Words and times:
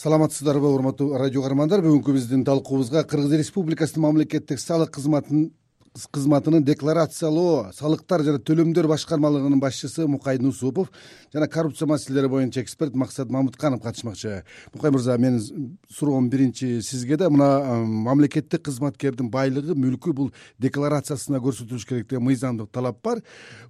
саламатсыздарбы 0.00 0.64
урматтуу 0.64 1.18
радио 1.20 1.42
каармандар. 1.44 1.82
Бүгүнкү 1.84 2.14
биздин 2.14 2.40
талкуубузга 2.48 3.02
кыргыз 3.04 3.34
республикасынын 3.36 4.06
мамлекеттик 4.06 4.56
салык 4.56 4.94
кызматынын 4.96 5.50
кызматынын 5.90 6.62
декларациялоо 6.62 7.72
салыктар 7.74 8.22
жана 8.22 8.38
төлөмдөр 8.38 8.86
башкармалыгынын 8.92 9.58
башчысы 9.58 10.06
мукай 10.06 10.38
нусупов 10.38 10.86
жана 11.32 11.48
коррупция 11.48 11.88
маселелери 11.88 12.28
боюнча 12.28 12.62
эксперт 12.62 12.94
максат 12.94 13.28
мамытканов 13.28 13.82
катышмакчы. 13.82 14.44
Мукай 14.72 14.92
мырза 14.92 15.16
менин 15.18 15.78
суроом 15.90 16.28
биринчи 16.30 16.80
сизге 16.80 17.16
да 17.16 17.28
мына 17.28 17.82
мамлекеттик 17.84 18.62
кызматкердин 18.62 19.30
байлыгы 19.30 19.74
мүлкү 19.74 20.12
бул 20.12 20.30
декларациясына 20.58 21.42
көрсөтүлүш 21.42 21.86
керек 21.88 22.08
деген 22.08 22.22
мыйзамдык 22.22 22.70
талап 22.70 23.02
бар. 23.02 23.22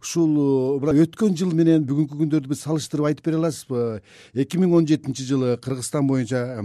Ушул 0.03 0.81
мына 0.81 0.93
өткөн 1.01 1.37
жыл 1.41 1.55
менен 1.57 1.89
бүгүнкү 1.89 2.21
күндөрдү 2.21 2.53
биз 2.53 2.67
салыштырып 2.67 3.15
айтып 3.15 3.31
бере 3.31 3.41
аласызбы? 3.41 4.03
Эки 4.35 4.61
миң 4.61 4.77
он 4.77 4.87
жетинчи 4.87 5.25
жылы 5.25 5.57
кыргызстан 5.57 6.07
боюнча 6.07 6.61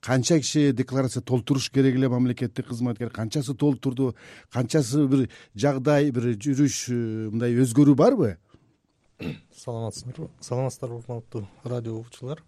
канча 0.00 0.40
киши 0.42 0.72
декларация 0.72 1.22
толтуруш 1.22 1.70
керек 1.70 1.94
эле 1.94 2.08
мамлекеттик 2.08 2.66
кызматкер? 2.66 3.10
Канчасы 3.10 3.54
толтурду? 3.54 4.14
Канчасы 4.52 4.87
бир 4.94 5.28
жагдай 5.54 6.10
бир 6.14 6.32
жүрүш 6.34 6.76
э, 6.92 6.98
мындай 7.32 7.56
өзгөрүү 7.62 7.94
барбы? 7.98 8.36
Саламатсыздарбы 9.56 10.28
саламатсыздарбы 10.40 10.98
урматтуу 11.00 11.48
радио 11.64 11.96
угуучулар. 11.98 12.42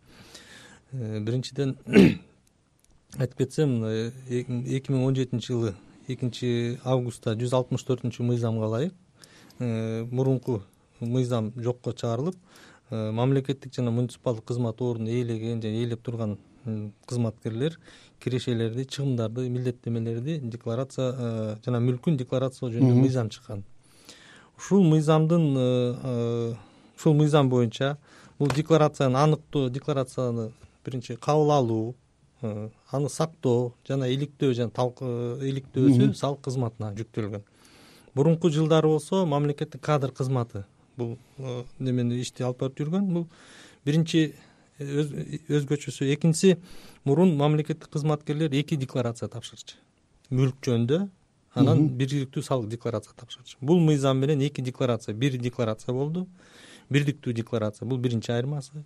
Э, 0.92 1.20
биринчиден 1.20 1.76
айтып 3.18 3.36
кетсем 3.38 3.80
эки 3.84 4.92
миң 4.92 5.06
он 5.06 5.16
жетинчи 5.18 5.52
жылы 5.52 5.74
экинчи 6.08 6.78
августта 6.84 7.36
жүз 7.38 7.54
алтымыш 7.60 7.86
төртүнчү 7.88 8.26
мыйзамга 8.26 8.68
ылайык. 8.70 8.94
Э, 9.58 10.04
мурунку 10.10 10.62
мыйзам 11.00 11.52
жокко 11.56 11.92
чыгарылып 11.92 12.36
мамлекеттик 12.90 13.74
жана 13.74 13.90
муниципалдык 13.94 14.44
кызмат 14.44 14.80
ордун 14.82 15.08
ээлеген 15.08 15.62
жана 15.62 15.84
ээлеп 15.84 16.02
турган 16.02 16.38
кызматкерлер 17.06 17.78
кирешелерди 18.20 18.84
чыгымдарды 18.84 19.48
милдеттемелерди 19.48 20.38
декларация 20.42 21.12
э, 21.12 21.56
жана 21.64 21.80
мүлкүн 21.84 22.18
декларациялоо 22.20 22.74
жөнүндө 22.74 23.00
мыйзам 23.00 23.30
чыккан. 23.32 23.64
Ушул 24.58 24.84
мыйзамдын 24.84 25.46
э, 25.56 25.64
э, 26.02 26.54
ушул 26.96 27.14
мыйзам 27.14 27.48
боюнча 27.48 27.96
бул 28.38 28.48
декларацияны 28.48 29.16
аныктоо 29.16 29.70
декларацияны 29.70 30.50
биринчи 30.84 31.16
кабыл 31.16 31.52
алуу 31.52 31.94
аны 32.42 33.08
сактоо 33.08 33.72
жана 33.88 34.08
иликтөө 34.08 34.54
жана 34.56 34.72
иликтөөсү 35.44 36.12
салык 36.16 36.44
кызматына 36.44 36.92
жүктөлгөн. 36.96 37.42
Мурунку 38.14 38.50
жылдары 38.50 38.88
болсо 38.88 39.24
мамлекеттик 39.26 39.80
кадр 39.80 40.12
кызматы 40.12 40.64
бул 40.96 41.18
немени 41.78 42.20
ишти 42.20 42.44
алып 42.44 42.64
барып 42.64 42.80
жүргөн. 42.80 43.10
Бул 43.12 43.26
биринчи 43.84 44.34
өзгөчөсү. 44.80 46.08
Экинчиси 46.14 46.56
мурун 47.04 47.36
мамлекеттик 47.36 47.90
кызматкерлер 47.92 48.54
эки 48.56 48.76
декларация 48.80 49.28
тапшырчу 49.28 49.76
мүлк 50.30 50.60
жөнүндө 50.64 51.00
анан 51.60 51.86
бирдиктүү 51.98 52.42
салык 52.46 52.70
декларация 52.70 53.14
тапшырчу 53.18 53.58
бул 53.60 53.80
мыйзам 53.84 54.18
менен 54.18 54.40
эки 54.40 54.60
декларация. 54.60 55.14
Бир 55.14 55.38
декларация 55.38 55.94
болду. 55.94 56.26
Бирдиктүү 56.90 57.32
декларация. 57.34 57.86
Бул 57.86 57.98
биринчи 57.98 58.32
айырмасы. 58.32 58.84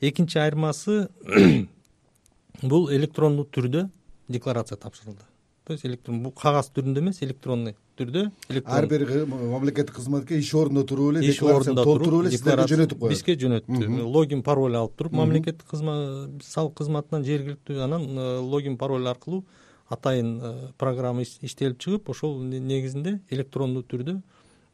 Экинчи 0.00 0.38
айырмасы 0.38 1.08
бул 2.62 2.90
электрондуу 2.92 3.46
түрдө 3.46 3.88
декларация 4.28 4.76
тапшырылды 4.76 5.24
то 5.66 5.72
есть 5.72 6.08
бул 6.08 6.32
кагаз 6.32 6.70
түрүндө 6.70 7.02
эмес 7.02 7.22
электронный 7.26 7.74
түрдө 7.98 8.22
ар 8.70 8.86
бир 8.86 9.02
мамлекеттик 9.26 9.96
кызматкер 9.96 10.38
иш 10.38 10.52
ордунда 10.54 10.84
туруп 10.86 11.16
эле 11.16 11.26
иш 11.26 11.40
ордунда 11.42 11.82
толтуруп 11.82 12.26
эле 12.26 12.38
силерге 12.38 12.66
жөнөтүп 12.72 13.00
коет. 13.00 13.12
бизге 13.12 13.34
жөнөттү. 13.40 14.02
Логин 14.04 14.44
пароль 14.46 14.76
алып 14.78 14.94
туруп 14.96 15.16
мамлекеттик 15.18 15.74
салык 15.74 16.76
кызматынан 16.78 17.24
жергиликтүү 17.26 17.82
анан 17.82 18.06
э, 18.06 18.38
логин 18.38 18.78
пароль 18.78 19.08
аркылуу 19.10 19.44
атайын 19.88 20.32
э, 20.38 20.54
программа 20.78 21.22
иштелип 21.22 21.80
чыгып 21.82 22.10
ошол 22.14 22.38
негизинде 22.44 23.20
электрондуу 23.30 23.82
түрдө 23.82 24.20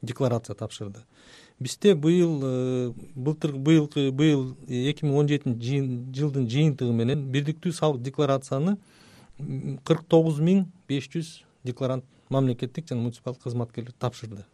декларация 0.03 0.55
тапшырды. 0.55 1.07
Бизде 1.61 1.95
быйыл 1.95 2.41
э, 2.43 2.93
былтыр 3.15 3.57
быйылкы 3.57 4.11
быйыл 4.11 4.57
эки 4.69 5.07
миң 5.07 5.21
он 5.23 5.29
жетинчи 5.31 5.85
жылдын 6.19 6.51
жыйынтыгы 6.51 6.93
менен 6.93 7.31
бирдиктүү 7.31 7.73
салык 7.73 8.03
декларацияны 8.03 8.77
кырк 9.85 10.05
тогуз 10.09 10.41
миң 10.41 10.67
беш 10.89 11.09
жүз 11.13 11.31
декларант 11.65 12.05
мамлекеттик 12.31 12.89
жана 12.89 13.03
муниципалдык 13.03 13.43
кызматкерлер 13.43 13.95
тапшырды. 13.99 14.45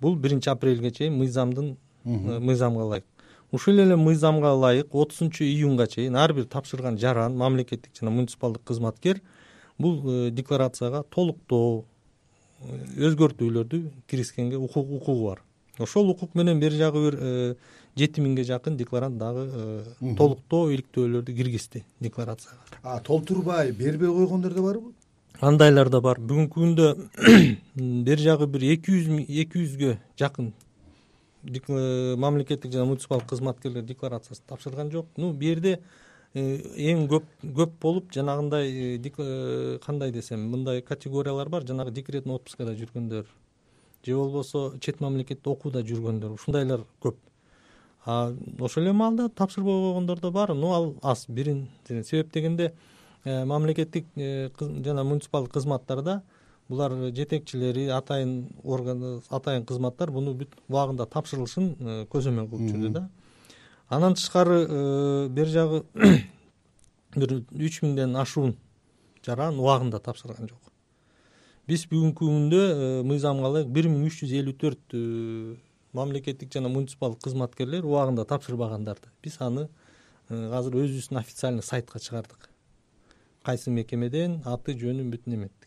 Бул 0.00 0.16
биринчи 0.16 0.50
апрелге 0.50 0.90
чейин 0.90 1.16
мыйзамдын 1.18 1.76
э, 2.04 2.38
мыйзамга 2.38 2.84
ылайык. 2.84 3.04
Ушул 3.52 3.78
эле 3.78 3.96
мыйзамга 3.96 4.52
ылайык 4.54 4.94
отузунчу 4.94 5.44
июнга 5.44 5.86
чейин 5.86 6.16
ар 6.16 6.34
бир 6.34 6.44
тапшырган 6.44 6.98
жаран 6.98 7.36
мамлекеттик 7.36 7.94
жана 7.98 8.10
муниципалдык 8.10 8.64
кызматкер 8.64 9.22
бул 9.78 10.02
э, 10.04 10.30
декларацияга 10.30 11.04
толуктоо 11.10 11.84
э, 12.60 13.08
өзгөртүүлөрдү 13.08 13.82
киргизгенге 14.06 14.56
укугу 14.56 15.24
бар. 15.24 15.42
Ошол 15.78 16.10
укук 16.10 16.34
менен 16.34 16.60
бери 16.60 16.76
жагы 16.76 17.10
бир 17.10 17.56
жети 17.96 18.20
миңге 18.20 18.44
жакын 18.44 18.76
декларант 18.76 19.18
дагы 19.18 19.46
толуктоо 20.18 20.70
иликтөөлөрдү 20.74 21.34
киргизди 21.36 21.84
декларацияга. 22.00 22.60
А 22.82 23.00
толтурбай 23.00 23.72
бербей 23.72 24.08
койгондор 24.08 24.54
да 24.54 24.62
барбы? 24.62 24.92
Андайлар 25.40 25.90
да 25.92 26.00
бар. 26.00 26.20
Бүгүнкү 26.20 26.60
күндө 26.60 26.86
бери 28.06 28.22
жагы 28.22 28.46
бир 28.48 28.62
эки 28.72 28.92
жүз 28.92 29.24
эки 29.28 29.60
жүзгө 29.64 29.96
жакын 30.18 30.52
э, 31.44 32.16
мамлекеттик 32.16 32.72
жана 32.72 32.86
муниципалдык 32.88 33.28
кызматкерлер 33.28 33.84
декларациясын 33.84 34.44
тапшырган 34.48 34.90
жок. 34.92 35.08
Ну 35.16 35.32
бул 35.32 35.48
жерде 35.50 35.78
э, 36.32 36.44
эң 36.92 37.04
көп 37.12 37.28
көп 37.42 37.76
болуп 37.82 38.12
жанагындай 38.16 38.96
э, 38.96 39.78
кандай 39.84 40.12
десем 40.12 40.48
мындай 40.48 40.80
категориялар 40.80 41.48
бар. 41.48 41.66
Жанагы 41.68 41.92
декретный 41.92 42.36
отпускада 42.36 42.72
жүргөндөр 42.76 43.26
же 44.06 44.16
болбосо 44.16 44.78
чет 44.80 45.00
мамлекетте 45.00 45.50
окууда 45.50 45.82
жүргөндөр 45.84 46.38
ушундайлар 46.38 46.86
көп 47.02 47.20
ошол 48.06 48.82
эле 48.82 48.92
маалда 48.92 49.28
тапшырбой 49.28 49.80
койгондор 49.82 50.20
да 50.20 50.30
бар. 50.30 50.54
Но 50.54 50.72
ал 50.74 50.94
аз 51.02 51.26
бирин 51.28 51.68
себеп 51.88 52.32
дегенде 52.32 52.72
Э, 53.26 53.44
мамлекеттик 53.44 54.06
э, 54.14 54.50
жана 54.84 55.02
муниципалдык 55.02 55.52
кызматтарда 55.52 56.20
булар 56.68 56.92
жетекчилери 57.10 57.88
атайын 57.90 58.52
орган 58.62 59.00
атайын 59.34 59.64
кызматтар 59.66 60.12
буну 60.14 60.36
бүт 60.38 60.52
убагында 60.68 61.08
тапшырылышын 61.10 61.66
э, 61.74 61.96
көзөмөл 62.12 62.46
кылып 62.52 62.68
жүрдү 62.70 62.92
да. 62.94 63.02
Андан 63.90 64.14
тышкары 64.14 64.60
бери 65.34 65.50
жагы 65.50 65.82
бир 67.16 67.34
үч 67.50 67.80
миңден 67.82 68.14
ашуун 68.14 68.54
жаран 69.26 69.58
убагында 69.58 69.98
тапшырган 69.98 70.46
жок. 70.46 70.70
Биз 71.66 71.88
бүгүнкү 71.90 72.30
күндө 72.30 73.02
мыйзамга 73.10 73.50
ылайык 73.50 73.74
бир 73.74 73.90
миң 73.90 74.06
үч 74.06 74.20
жүз 74.22 74.36
элүү 74.38 74.54
төрт 74.62 75.00
мамлекеттик 75.96 76.52
жана 76.52 76.68
муниципалдык 76.72 77.22
кызматкерлер 77.26 77.86
убагында 77.86 78.26
тапшырбагандарды 78.28 79.12
биз 79.24 79.40
аны 79.40 79.68
азыр 80.28 80.80
өзүбүздүн 80.82 81.20
официальный 81.22 81.62
сайтка 81.62 81.98
чыгардык. 82.02 82.50
Кайсы 83.46 83.70
мекемеден 83.70 84.40
аты 84.44 84.74
жөнүн 84.74 85.10
бүтүн 85.12 85.38
эметтик 85.38 85.66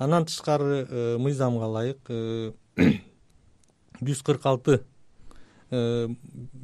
андан 0.00 0.24
тышкары 0.24 0.86
э, 0.88 1.18
мыйзамга 1.20 1.66
ылайык 1.68 2.08
э, 2.08 2.52
жүз 4.00 4.22
кырк 4.24 4.46
алты 4.48 4.78
э, 5.70 6.08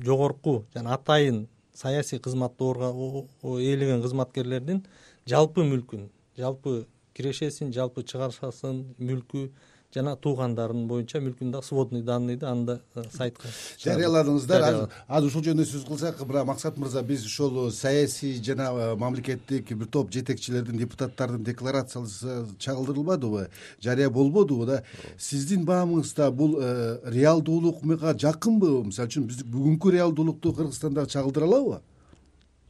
жогорку 0.01 0.65
жана 0.73 0.95
атайын 0.97 1.43
саясий 1.75 2.19
кызматты 2.19 2.65
ээлеген 2.65 4.01
кызматкерлердин 4.03 4.87
жалпы 5.29 5.67
мүлкүн 5.69 6.09
жалпы 6.41 6.87
кирешесин 7.13 7.75
жалпы 7.77 8.07
чыгарышасын 8.09 8.87
мүлкү 8.97 9.51
жана 9.97 10.15
туугандарынын 10.21 10.87
боюнча 10.91 11.21
мүлкүн 11.25 11.53
дагы 11.55 11.67
сводный 11.67 12.03
данныйды 12.05 12.47
аны 12.47 12.67
да 12.67 12.77
э, 12.95 13.05
сайтка 13.17 13.49
жарыяладыңыздар. 13.83 14.89
азыр 15.09 15.29
ушул 15.31 15.45
жөнүндө 15.47 15.67
сөз 15.71 15.87
кылсак 15.89 16.21
мына 16.29 16.45
максат 16.45 16.77
мырза 16.77 17.03
биз 17.03 17.25
ошол 17.25 17.71
саясий 17.73 18.37
жана 18.43 18.69
э, 18.73 18.95
мамлекеттик 18.97 19.73
бир 19.73 19.89
топ 19.89 20.13
жетекчилердин 20.13 20.79
депутаттардын 20.79 21.45
декларациясы 21.45 22.47
чагылдырылбадыбы 22.59 23.49
жарыя 23.81 24.11
болбодубу 24.11 24.67
да? 24.67 24.83
Сиздин 25.19 25.65
баамыңызда 25.65 26.31
бул 26.31 26.59
э, 26.61 27.01
реалдуулукка 27.05 28.15
жакынбы? 28.19 28.85
Мисалы 28.85 29.09
үчүн 29.09 29.29
биз 29.31 29.45
бүгүнкү 29.45 29.97
реалдуулукту 29.97 30.53
кыргызстанда 30.53 31.07
чагылдыра 31.07 31.49
алабы? 31.49 31.81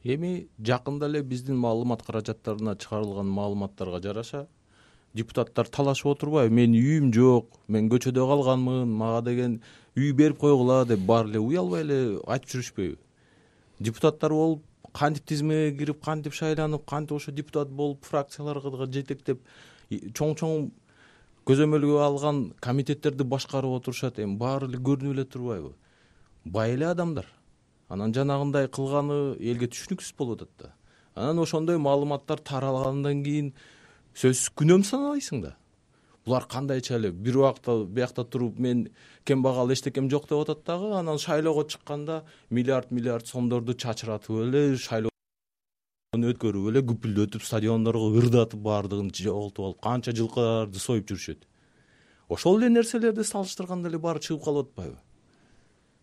Эми 0.03 0.47
жакында 0.63 1.09
эле 1.09 1.21
биздин 1.23 1.57
маалымат 1.59 2.03
каражаттарына 2.07 2.77
чыгарылган 2.79 3.27
маалыматтарга 3.27 3.99
жараша 3.99 4.47
депутаттар 5.17 5.67
талашып 5.67 6.11
отурбайбы 6.13 6.53
менин 6.53 6.77
үйүм 6.79 7.11
жок 7.15 7.59
мен 7.67 7.89
көчөдө 7.91 8.25
калганмын 8.29 8.93
мага 9.01 9.21
деген 9.29 9.59
үй 9.97 10.13
берип 10.13 10.37
койгула 10.41 10.83
деп 10.85 11.05
баары 11.09 11.33
эле 11.33 11.41
уялбай 11.41 11.81
эле 11.85 11.99
айтып 12.27 12.53
жүрүшпөйбү. 12.53 12.97
Депутаттар 13.79 14.33
болуп 14.33 14.63
кантип 14.93 15.25
тизмеге 15.25 15.77
кирип 15.77 16.03
кантип 16.03 16.33
шайланып 16.33 16.85
кантип 16.89 17.17
ошо 17.17 17.31
депутат 17.31 17.69
болуп 17.69 18.05
фракцияларга 18.05 18.87
жетектеп 18.91 19.41
чоң 19.89 20.35
чоң 20.39 20.69
көзөмөлгө 21.47 21.99
алган 22.03 22.41
комитеттерди 22.59 23.23
башкарып 23.23 23.77
отурушат 23.79 24.19
эми 24.19 24.37
баары 24.37 24.67
эле 24.67 24.77
көрүнүп 24.77 25.13
эле 25.15 25.25
турбайбы. 25.25 25.73
Бай 26.45 26.73
эле 26.75 26.89
адамдар. 26.91 27.25
Анан 27.89 28.13
жанагындай 28.13 28.67
кылганы 28.67 29.37
элге 29.39 29.69
түшүнүксүз 29.71 30.17
болуп 30.17 30.41
атат 30.41 30.51
да. 30.59 30.73
Анан 31.15 31.39
ошондой 31.39 31.77
маалыматтар 31.77 32.41
таралгандан 32.43 33.23
кийин 33.23 33.53
сөзсүз 34.17 34.53
күнөм 34.57 34.83
санабайсың 34.87 35.43
да. 35.43 35.53
Булар 36.25 36.47
кандайча 36.49 36.95
эле 36.97 37.11
бир 37.11 37.37
убакта 37.37 37.75
биякта 37.85 38.23
туруп 38.25 38.57
мен 38.59 38.87
кембагал 39.25 39.71
эчтекем 39.71 40.09
жок 40.09 40.25
деп 40.27 40.41
атат 40.41 40.63
дагы 40.65 40.89
анан 40.97 41.19
шайлоого 41.21 41.67
чыкканда 41.69 42.23
миллиард 42.49 42.91
миллиард 42.91 43.27
сомдорду 43.27 43.73
чачыратып 43.73 44.41
эле 44.47 44.75
шайлоо 44.75 45.11
өткөрүп 46.17 46.69
эле 46.71 46.81
күпүлдөтүп 46.89 47.45
стадиондорго 47.45 48.09
ырдатып 48.19 48.63
баардыгын 48.65 49.13
жоготуп 49.13 49.65
алып 49.69 49.81
канча 49.85 50.15
жылкыларды 50.17 50.79
союп 50.81 51.11
жүрүшөт. 51.11 51.45
Ошол 52.27 52.57
эле 52.59 52.69
нерселерди 52.73 53.23
салыштырганда 53.23 53.91
эле 53.91 54.01
баары 54.01 54.19
чыгып 54.19 54.43
калып 54.43 54.71
атпайбы 54.71 54.97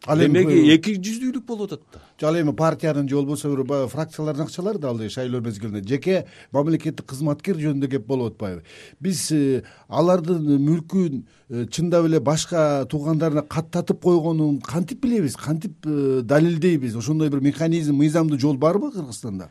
ал 0.06 0.20
эми 0.20 0.42
демек 0.44 0.74
эки 0.74 0.94
жүздүүлүк 1.00 1.44
болуп 1.46 1.72
атат 1.72 1.82
да. 1.94 2.28
Ал 2.28 2.36
эми 2.36 2.52
партиянын 2.52 3.08
же 3.08 3.16
болбосо 3.16 3.48
бир 3.48 3.88
фракциялардын 3.88 4.44
акчалары 4.44 4.78
да 4.78 4.88
ал 4.88 4.98
шайлоо 5.08 5.40
мезгилинде. 5.40 5.88
Жеке 5.88 6.26
мамлекеттик 6.52 7.06
кызматкер 7.06 7.56
жөнүндө 7.56 7.88
кеп 7.90 8.06
болуп 8.06 8.34
атпайбы. 8.34 8.64
Биз 9.00 9.30
э, 9.32 9.62
алардын 9.88 10.60
мүлкүн 10.60 11.22
э, 11.48 11.66
чындап 11.70 12.04
эле 12.04 12.20
башка 12.20 12.84
туугандарына 12.90 13.46
каттатып 13.48 14.02
койгонун 14.02 14.60
кантип 14.60 15.00
билебиз? 15.02 15.36
Кантип 15.36 15.86
э, 15.86 16.20
далилдейбиз? 16.22 16.96
Ошондой 16.96 17.30
бир 17.30 17.40
механизм 17.40 17.96
мыйзамдуу 17.96 18.38
жол 18.38 18.58
барбы 18.58 18.92
кыргызстанда? 18.92 19.48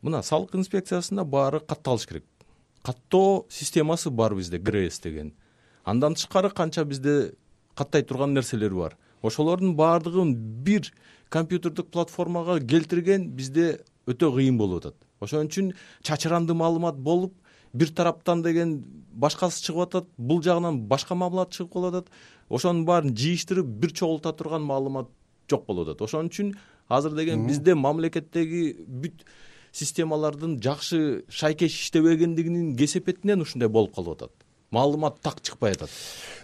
Мына 0.00 0.22
салык 0.22 0.54
инспекциясында 0.56 1.24
баары 1.24 1.60
катталыш 1.60 2.06
керек. 2.06 2.24
Каттоо 2.82 3.44
системасы 3.50 4.08
бар 4.10 4.34
бизде 4.34 4.58
грс 4.58 5.00
деген. 5.00 5.34
Андан 5.84 6.14
тышкары 6.14 6.48
канча 6.48 6.84
бизде 6.84 7.34
каттай 7.74 8.02
турган 8.02 8.32
нерселер 8.32 8.72
бар 8.74 8.96
ошолордун 9.22 9.74
баардыгын 9.76 10.34
бир 10.64 10.92
компьютердик 11.28 11.90
платформага 11.90 12.58
келтирген 12.60 13.28
бизде 13.30 13.80
өтө 14.06 14.32
кыйын 14.34 14.58
болуп 14.58 14.84
атат. 14.84 14.96
Ошон 15.20 15.46
үчүн 15.46 15.72
чачырандуу 16.02 16.56
маалымат 16.56 16.96
болуп 16.96 17.34
бир 17.72 17.92
тараптан 17.94 18.42
деген 18.42 18.80
башкасы 19.12 19.62
чыгып 19.64 19.86
атат 19.86 20.08
бул 20.16 20.42
жагынан 20.42 20.82
башка 20.88 21.14
маалымат 21.14 21.52
чыгып 21.54 21.72
калып 21.72 21.94
атат. 21.94 22.10
Ошонун 22.48 22.84
баарын 22.84 23.14
жыйыштырып 23.14 23.66
бир 23.66 23.92
чогулта 23.92 24.32
турган 24.32 24.62
маалымат 24.62 25.08
жок 25.50 25.66
болуп 25.66 25.88
атат. 25.88 26.02
Ошон 26.02 26.32
үчүн 26.32 26.54
азыр 26.88 27.14
деген 27.14 27.46
бизде 27.46 27.74
мамлекеттеги 27.74 28.74
бүт 28.88 29.24
системалардын 29.72 30.58
жакшы 30.62 31.24
шайкеш 31.28 31.76
иштебегендигинин 31.84 32.76
кесепетинен 32.76 33.44
ушундай 33.44 33.68
болуп 33.68 33.94
калып 33.94 34.16
атат 34.16 34.32
маалымат 34.70 35.20
так 35.20 35.40
чыкпай 35.42 35.72
атат. 35.72 35.90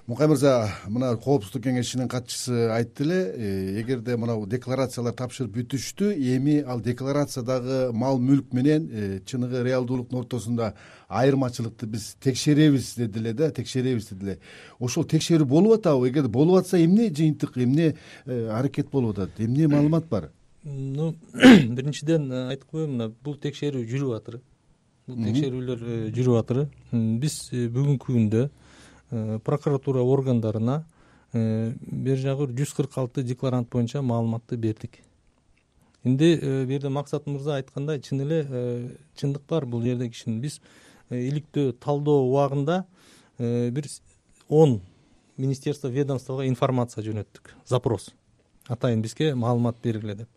Мукай 0.07 0.29
мырза 0.29 0.71
мына 0.87 1.17
коопсуздук 1.17 1.63
кеңешинин 1.65 2.09
катчысы 2.09 2.69
айтты 2.75 3.05
эле 3.05 3.19
э, 3.35 3.81
эгерде 3.81 4.17
мынабу 4.17 4.47
декларациялар 4.47 5.15
тапшырып 5.15 5.55
бүтүштү 5.55 6.13
эми 6.35 6.61
ал 6.63 6.81
декларациядагы 6.81 7.93
мал 7.93 8.19
мүлк 8.19 8.53
менен 8.53 8.89
э, 8.91 9.21
чыныгы 9.27 9.63
реалдуулуктун 9.67 10.21
ортосунда 10.21 10.75
айырмачылыкты 11.09 11.87
биз 11.87 12.17
текшеребиз 12.23 12.95
деди 12.97 13.19
эле 13.19 13.33
да 13.33 13.51
текшеребиз 13.51 14.11
деди 14.11 14.25
эле. 14.25 14.39
Ошол 14.79 15.05
текшерүү 15.05 15.47
болуп 15.47 15.79
атабы? 15.79 16.11
Эгер 16.11 16.29
болуп 16.29 16.63
атса 16.63 16.83
эмне 16.83 17.11
жыйынтык 17.11 17.59
эмне 17.59 17.97
э, 18.27 18.49
аракет 18.49 18.91
болуп 18.91 19.19
атат? 19.19 19.39
Эмне 19.39 19.69
маалымат 19.69 20.07
бар? 20.07 20.31
Ну 20.65 21.15
биринчиден 21.33 22.31
айтып 22.49 22.71
коеюн 22.71 22.97
мына 22.97 23.11
бул 23.23 23.39
текшерүү 23.39 23.87
жүрүп 23.87 24.17
атыр 24.19 24.41
бул 25.07 25.23
текшерүүлөр 25.23 25.83
э, 25.87 25.97
жүрүп 26.15 26.39
атыр 26.41 26.63
биз 26.93 27.39
э, 27.55 27.67
бүгүнкү 27.73 28.13
күндө 28.13 28.43
э, 28.47 29.39
прокуратура 29.47 30.03
органдарына 30.03 30.85
бери 31.37 32.17
жагы 32.17 32.47
жүз 32.57 32.73
кырк 32.73 32.95
алты 32.97 33.23
декларант 33.27 33.69
боюнча 33.69 34.01
маалыматты 34.01 34.57
бердик. 34.57 35.03
Бул 36.03 36.17
жерде 36.17 36.89
максат 36.89 37.27
мырза 37.27 37.59
айткандай 37.59 38.01
чын 38.01 38.23
эле 38.25 38.39
чындык 39.21 39.43
бар 39.51 39.67
бул 39.67 39.83
жерде 39.85 40.09
кишинин. 40.09 40.39
Биз 40.41 40.61
иликтөө 41.11 41.75
талдоо 41.83 42.23
убагында 42.31 42.87
бир 43.37 43.91
он 44.49 44.81
министерство 45.37 45.89
ведомствого 45.89 46.47
информация 46.49 47.05
жөнөттүк. 47.05 47.53
Запрос. 47.67 48.15
Атайын 48.69 49.03
бизге 49.03 49.35
маалымат 49.35 49.83
бергиле 49.83 50.15
деп. 50.23 50.29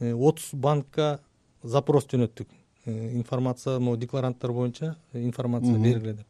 Отуз 0.00 0.50
банкка 0.52 1.20
запрос 1.62 2.04
жөнөттүк. 2.10 2.50
Э, 2.50 2.63
информация 2.86 3.78
могу 3.78 3.96
декларанттар 3.96 4.52
боюнча 4.52 4.96
информация 5.12 5.78
бергиле 5.78 6.14
деп 6.14 6.26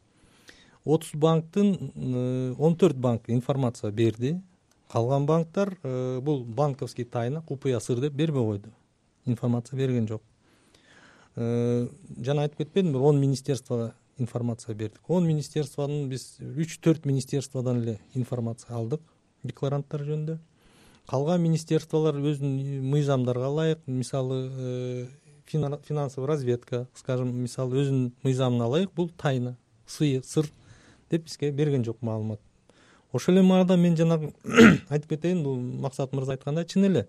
отуз 0.85 1.11
банктын 1.13 1.91
э, 1.95 2.55
он 2.57 2.77
төрт 2.77 2.95
банк 2.95 3.23
информация 3.27 3.91
берди. 3.91 4.41
Калган 4.87 5.25
банктар 5.25 5.77
э, 5.83 6.19
бул 6.21 6.45
банковский 6.45 7.03
тайна 7.03 7.41
купуя 7.41 7.79
сыр 7.79 7.99
деп 7.99 8.13
бербей 8.13 8.43
койду. 8.43 8.69
Информация 9.25 9.77
берген 9.77 10.07
жок. 10.07 10.21
Жана 11.35 12.43
айтып 12.43 12.59
кетпедимби 12.59 12.97
он 12.97 13.19
министерствого 13.19 13.93
информация 14.17 14.73
бердик. 14.75 15.01
Он 15.09 15.27
министерствонун 15.27 16.07
биз 16.07 16.37
үч 16.39 16.77
төрт 16.79 17.05
министерстводон 17.05 17.81
эле 17.81 17.99
информация 18.13 18.75
алдык 18.75 19.01
декларанттар 19.43 20.05
жөнүндө. 20.05 20.37
Калган 21.09 21.41
министерстволор 21.41 22.15
өзүнүн 22.21 22.85
мыйзамдарга 22.87 23.49
ылайык. 23.49 23.81
Мисалы 23.87 25.09
финансовый 25.47 26.25
разведка 26.25 26.87
скажем 26.95 27.35
мисалы 27.35 27.81
өзүнүн 27.83 28.11
мыйзамына 28.23 28.67
ылайык 28.67 28.91
бул 28.95 29.09
тайна 29.09 29.57
сыр 29.87 30.49
деп 31.09 31.23
бизге 31.23 31.51
берген 31.51 31.83
жок 31.83 32.01
маалымат. 32.01 32.39
Ошол 33.11 33.35
эле 33.35 33.43
маалда 33.43 33.77
мен 33.77 33.95
жанагы 33.95 34.33
айтып 34.89 35.09
кетейин 35.09 35.43
бул 35.43 35.55
максат 35.57 36.13
мырза 36.13 36.33
айткандай 36.33 36.65
чын 36.65 36.85
эле 36.85 37.07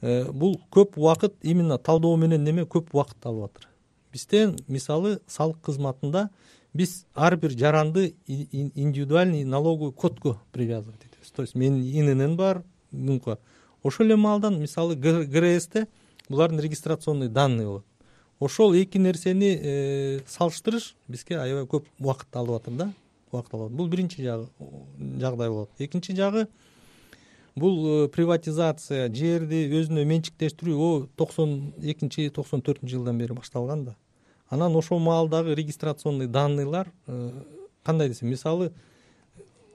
э, 0.00 0.30
бул 0.30 0.60
көп 0.70 0.98
убакыт 0.98 1.34
именно 1.42 1.78
талдоо 1.78 2.16
менен 2.16 2.44
неме 2.44 2.62
көп 2.62 2.92
убакыт 2.92 3.26
алып 3.26 3.50
атыр. 3.50 3.68
Бизде 4.12 4.54
мисалы 4.68 5.20
салык 5.26 5.62
кызматында 5.62 6.28
биз 6.74 7.06
ар 7.14 7.36
бир 7.36 7.50
жаранды 7.50 8.14
индивидуальный 8.26 9.44
налоговый 9.44 9.92
кодко 9.92 10.38
привязывать 10.52 11.00
этебиз. 11.00 11.30
То 11.30 11.42
есть 11.42 11.54
менин 11.54 12.20
инн 12.20 12.36
бар 12.36 12.62
ошол 13.82 14.06
эле 14.06 14.16
маалдан 14.16 14.60
мисалы 14.60 14.96
грсте 14.96 15.88
булардын 16.32 16.60
регистрационный 16.64 17.28
данные 17.28 17.68
болот 17.68 17.86
ошол 18.42 18.74
эки 18.74 18.98
нерсени 18.98 19.58
э, 19.62 20.20
салыштырыш 20.26 20.94
бизге 21.08 21.38
аябай 21.38 21.66
көп 21.70 21.86
убакыт 22.00 22.36
алып 22.36 22.58
атыр 22.58 22.74
да. 22.74 22.88
Убакыт 23.30 23.54
алып 23.54 23.66
атыр 23.68 23.76
бул 23.76 23.88
биринчи 23.88 24.22
жагы 24.22 24.48
жагдай 25.20 25.48
болот. 25.48 25.70
Экинчи 25.78 26.14
жагы 26.16 26.48
бул 27.54 27.78
э, 27.86 28.08
приватизация 28.08 29.08
жерди 29.14 29.62
өзүнө 29.78 30.04
менчиктештирүү. 30.10 31.08
Токсон 31.16 31.72
экинчи 31.78 32.28
токсон 32.34 32.64
төртүнчү 32.66 32.96
жылдан 32.96 33.18
бери 33.22 33.36
башталган 33.38 33.84
да. 33.84 33.96
Анан 34.50 34.74
ошол 34.76 34.98
маалдагы 34.98 35.54
регистрационный 35.54 36.26
данныйлар 36.26 36.90
э, 37.06 37.30
кандай 37.84 38.08
десем 38.08 38.28
мисалы 38.28 38.72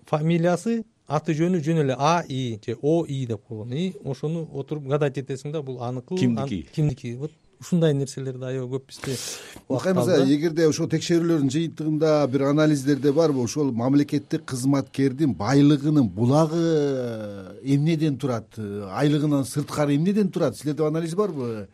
фамилиясы 0.05 0.83
аты 1.07 1.33
жөнү 1.33 1.63
жөн 1.63 1.83
эле 1.85 1.95
а 1.97 2.23
и 2.27 2.59
же 2.65 2.77
о 2.81 3.05
и 3.05 3.25
деп 3.25 3.47
койгон 3.47 3.71
и 3.73 3.93
ошону 4.03 4.47
отуруп 4.53 4.87
гадать 4.91 5.17
этесиң 5.17 5.51
да 5.51 5.61
бул 5.61 5.81
аныкы 5.81 6.17
кимдики. 6.17 6.67
кимдики. 6.75 7.15
Вот 7.15 7.31
ушундай 7.61 7.93
нерселерди 7.93 8.43
аябай 8.43 8.77
көп 8.77 8.87
бизде 8.91 9.15
акай 9.69 9.93
мырза 9.93 10.19
эгерде 10.25 10.67
ошол 10.67 10.89
текшерүүлөрдүн 10.91 11.49
жыйынтыгында 11.53 12.11
бир 12.27 12.43
анализдерде 12.49 13.13
барбы 13.15 13.43
ошол 13.43 13.71
мамлекеттик 13.71 14.43
кызматкердин 14.51 15.33
байлыгынын 15.39 16.09
булагы 16.09 17.55
эмнеден 17.63 18.17
турат 18.17 18.59
айлыгынан 18.59 19.45
сырткары 19.45 19.95
эмнеден 19.95 20.29
турат? 20.29 20.57
Силерде 20.57 20.83
анализ 20.83 21.15
барбы? 21.15 21.67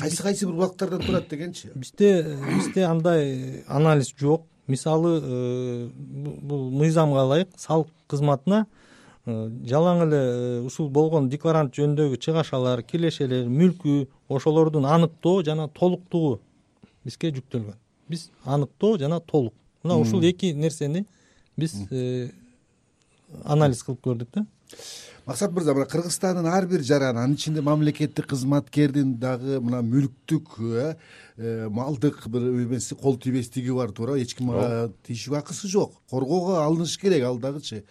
Кайсы 0.00 0.22
кайсы 0.22 0.46
бир 0.46 0.54
убактардан 0.54 1.00
турат 1.06 1.28
дегенчи? 1.30 1.70
бизде 1.74 2.36
бизде 2.56 2.82
андай 2.82 3.64
анализ 3.68 4.12
жок 4.18 4.46
мисалы 4.68 5.20
э, 5.22 5.88
бул 5.96 6.70
мыйзамга 6.70 7.24
ылайык 7.24 7.54
салык 7.56 7.88
кызматына 8.06 8.66
э, 9.24 9.34
жалаң 9.70 10.04
эле 10.06 10.20
э, 10.20 10.60
ушул 10.68 10.90
болгон 10.92 11.30
декларант 11.32 11.74
жөнүндөгү 11.76 12.20
чыгашалар 12.20 12.82
кирешелер 12.82 13.48
мүлкү 13.48 14.06
ошолордун 14.28 14.86
аныктоо 14.86 15.42
жана 15.42 15.68
толуктугу 15.68 16.40
бизге 17.04 17.32
жүктөлгөн. 17.32 17.78
Биз 18.08 18.28
аныктоо 18.44 18.98
жана 18.98 19.20
толук. 19.20 19.54
Мына 19.82 19.98
ушул 19.98 20.22
эки 20.22 20.52
нерсени 20.52 21.06
биз 21.56 21.74
анализ 23.44 23.82
кылып 23.82 24.04
көрдүк 24.04 24.34
да 24.34 24.46
максат 25.26 25.52
мырза 25.52 25.74
мына 25.74 25.86
кыргызстандын 25.86 26.46
ар 26.46 26.66
бир 26.66 26.82
жараны 26.82 27.20
анын 27.20 27.34
ичинде 27.36 27.60
мамлекеттик 27.60 28.26
кызматкердин 28.30 29.18
дагы 29.20 29.60
мына 29.60 29.82
мүлктүк 29.84 30.54
э, 30.58 30.94
э, 31.36 31.68
малдык 31.68 32.22
бир 32.32 32.46
эмеси 32.64 32.94
кол 32.94 33.18
тийбестиги 33.18 33.74
бар 33.76 33.92
туура 33.92 34.16
эч 34.20 34.34
ким 34.34 34.50
ага 34.50 34.92
тийишүүгө 35.04 35.38
акысы 35.38 35.68
жок. 35.68 35.98
Коргоого 36.10 36.62
алыныш 36.64 36.96
керек 36.98 37.24
ал 37.24 37.38
дагычы 37.38 37.84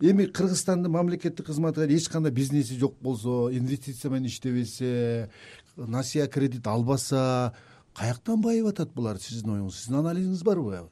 эми 0.00 0.24
кыргызстандын 0.26 0.92
мамлекеттик 0.92 1.46
кызматкер 1.46 1.90
эч 1.90 2.08
кандай 2.08 2.32
бизнеси 2.32 2.78
жок 2.78 2.96
болсо 3.00 3.50
инвестиция 3.52 4.10
менен 4.10 4.26
иштебесе 4.26 5.28
насыя 5.76 6.28
кредит 6.28 6.66
албаса 6.66 7.52
каяктан 7.94 8.40
байып 8.40 8.72
атат 8.72 8.94
булар 8.94 9.18
сиздин 9.18 9.52
оюңуз? 9.58 9.76
Сиздин 9.76 10.00
анализиңиз 10.00 10.44
барбы 10.44 10.88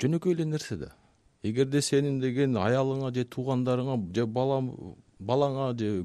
жөнөкөй 0.00 0.36
эле 0.36 0.46
нерсе 0.46 0.76
да 0.76 0.94
эгерде 1.42 1.80
сенин 1.82 2.20
деген 2.20 2.56
аялыңа 2.60 3.14
же 3.14 3.24
туугандарыңа 3.24 3.96
же 4.14 4.26
балаңа 4.26 5.70
же 5.78 6.04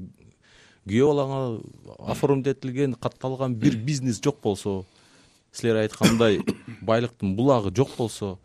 күйөө 0.88 1.10
балаңа 1.12 1.40
оформить 1.98 2.48
этилген 2.54 2.94
катталган 2.94 3.54
бир 3.54 3.76
бизнес 3.88 4.20
жок 4.22 4.40
болсо 4.42 4.84
силер 5.52 5.82
айткандай 5.82 6.40
байлыктын 6.80 7.36
булагы 7.36 7.74
жок 7.74 7.96
болсо 7.98 8.38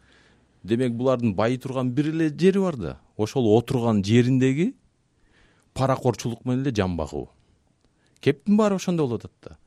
демек 0.63 0.93
булардын 0.93 1.35
байый 1.35 1.57
турган 1.57 1.91
бир 1.91 2.09
эле 2.09 2.29
жери 2.29 2.59
бар 2.59 2.75
да. 2.75 2.99
Ошол 3.17 3.47
отурган 3.57 4.03
жериндеги 4.03 4.73
паракорчулук 5.73 6.45
менен 6.45 6.65
эле 6.65 6.75
жан 6.75 6.97
багуу. 6.97 7.29
Кептин 8.19 8.57
баары 8.57 8.75
ошондо 8.75 9.07
болуп 9.07 9.25
атат 9.25 9.31
да. 9.43 9.57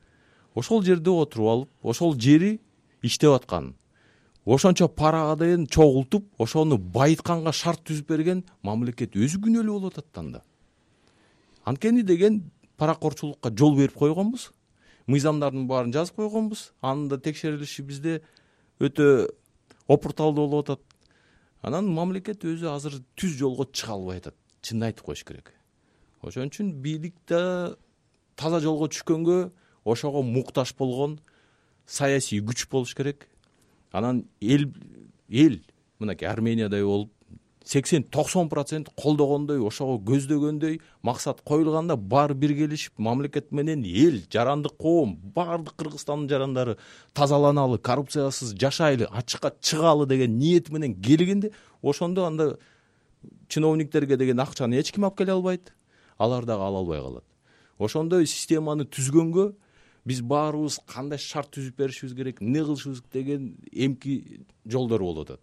Ошол 0.53 0.83
жерде 0.83 1.09
отуруп 1.09 1.47
алып 1.47 1.69
ошол 1.81 2.15
жери 2.19 2.59
иштеп 3.01 3.31
аткан 3.31 3.73
ошончо 4.45 4.87
парага 4.87 5.35
деген 5.43 5.67
чогултуп 5.67 6.27
ошону 6.37 6.77
байытканга 6.77 7.51
шарт 7.51 7.81
түзүп 7.87 8.09
берген 8.09 8.43
мамлекет 8.63 9.15
өзү 9.15 9.41
күнөөлүү 9.45 9.79
болуп 9.79 9.97
атат 9.97 10.17
анда 10.21 10.43
анткени 11.65 12.03
деген 12.03 12.43
паракорчулукка 12.77 13.51
жол 13.51 13.75
берип 13.75 13.95
койгонбуз 13.97 14.51
мыйзамдардын 15.07 15.67
баарын 15.67 15.93
жазып 15.93 16.21
койгонбуз 16.21 16.71
анын 16.81 17.09
да 17.09 17.19
текшерилиши 17.21 17.83
бизде 17.83 18.21
өтө 18.79 19.29
опурталдуу 19.87 20.47
болуп 20.47 20.69
атат. 20.69 20.81
Анан 21.61 21.87
мамлекет 21.89 22.43
өзү 22.45 22.69
азыр 22.69 22.99
түз 23.17 23.37
жолго 23.39 23.65
чыга 23.71 23.95
албай 23.95 24.19
атат 24.21 24.35
чынын 24.61 24.89
айтып 24.89 25.05
коюш 25.05 25.23
керек. 25.25 25.53
Ошон 26.21 26.49
үчүн 26.49 26.73
бийлик 26.81 27.15
да 27.29 27.75
таза 28.35 28.59
жолго 28.61 28.89
түшкөнгө 28.89 29.51
ошого 29.85 30.21
муктаж 30.21 30.75
болгон 30.77 31.19
саясий 31.85 32.41
күч 32.41 32.67
болуш 32.69 32.93
керек 32.95 33.27
анан 33.97 34.25
эл 34.41 34.67
эл 35.29 35.59
мынакей 35.99 36.27
армениядай 36.27 36.83
болуп 36.83 37.11
сексен 37.65 38.03
токсон 38.03 38.49
процент 38.49 38.91
колдогондой 38.95 39.59
ошого 39.59 39.97
көздөгөндөй 39.97 40.81
максат 41.01 41.41
коюлганда 41.41 41.95
баары 41.95 42.35
биргелешип 42.35 42.93
мамлекет 42.97 43.51
менен 43.51 43.83
эл 43.83 44.21
жарандык 44.31 44.77
коом 44.77 45.15
баардык 45.35 45.73
кыргызстандын 45.75 46.29
жарандары 46.29 46.77
тазаланалы 47.13 47.79
коррупциясыз 47.79 48.53
жашайлы 48.53 49.07
ачыкка 49.09 49.53
чыгалы 49.61 50.05
деген 50.05 50.37
ниети 50.37 50.71
менен 50.71 50.93
келгенде 51.01 51.51
ошондо 51.81 52.25
анда 52.25 52.57
чиновниктерге 53.47 54.17
деген 54.17 54.39
акчаны 54.39 54.79
эч 54.79 54.91
ким 54.91 55.05
алып 55.05 55.17
келе 55.17 55.33
албайт. 55.33 55.73
Алар 56.17 56.45
дагы 56.45 56.63
ала 56.63 56.79
албай 56.79 57.01
калат. 57.01 57.23
Ошондой 57.77 58.25
системаны 58.27 58.85
түзгөнгө 58.85 59.53
биз 60.05 60.21
баарыбыз 60.21 60.79
кандай 60.85 61.19
шарт 61.19 61.51
түзүп 61.55 61.77
беришибиз 61.81 62.13
керек 62.15 62.41
эмне 62.41 62.61
кылышыбыз 62.63 63.01
деген 63.13 63.55
эмки 63.71 64.41
жолдор 64.65 65.01
болуп 65.01 65.29
атат. 65.29 65.41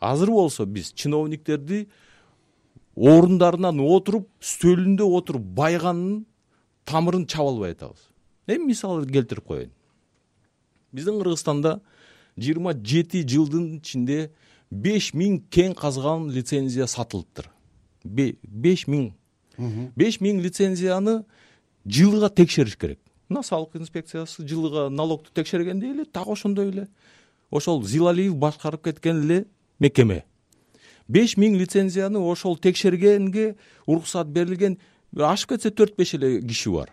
Азыр 0.00 0.30
болсо 0.30 0.66
биз 0.66 0.92
чиновниктерди 0.92 1.88
орундарынан 2.96 3.80
отуруп 3.80 4.28
стөлүндө 4.40 5.08
отуруп 5.18 5.42
байыганын 5.58 6.24
тамырын 6.84 7.26
чаба 7.26 7.50
албай 7.50 7.74
атабыз. 7.74 8.06
Эми 8.46 8.66
мисал 8.72 9.04
келтирип 9.04 9.46
коеюн. 9.46 9.72
Биздин 10.92 11.18
кыргызстанда 11.18 11.80
жыйырма 12.36 12.74
жети 12.74 13.26
жылдын 13.26 13.78
ичинде 13.80 14.30
беш 14.70 15.12
миң 15.14 15.42
кен 15.50 15.74
казган 15.74 16.30
лицензия 16.30 16.86
сатылыптыр 16.86 17.50
беш 18.04 18.86
миң. 18.86 19.12
Беш 19.96 20.20
миң 20.20 20.40
лицензияны 20.42 21.24
жылыга 21.86 22.30
текшериш 22.30 22.76
керек 22.76 23.01
мына 23.32 23.42
салык 23.42 23.76
инспекциясы 23.80 24.46
жылыга 24.46 24.88
налогду 24.90 25.30
текшергендей 25.34 25.92
эле 25.92 26.04
так 26.04 26.28
ошондой 26.28 26.68
эле. 26.68 26.88
Ошол 27.50 27.82
зилалиев 27.84 28.36
башкарып 28.36 28.84
кеткен 28.84 29.22
эле 29.24 29.46
мекеме. 29.80 30.24
Беш 31.08 31.36
миң 31.36 31.56
лицензияны 31.58 32.20
ошол 32.20 32.56
текшергенге 32.56 33.56
уруксат 33.86 34.28
берилген 34.28 34.78
ашып 35.16 35.56
кетсе 35.56 35.70
төрт 35.70 35.96
беш 35.96 36.14
эле 36.14 36.40
киши 36.42 36.70
бар. 36.70 36.92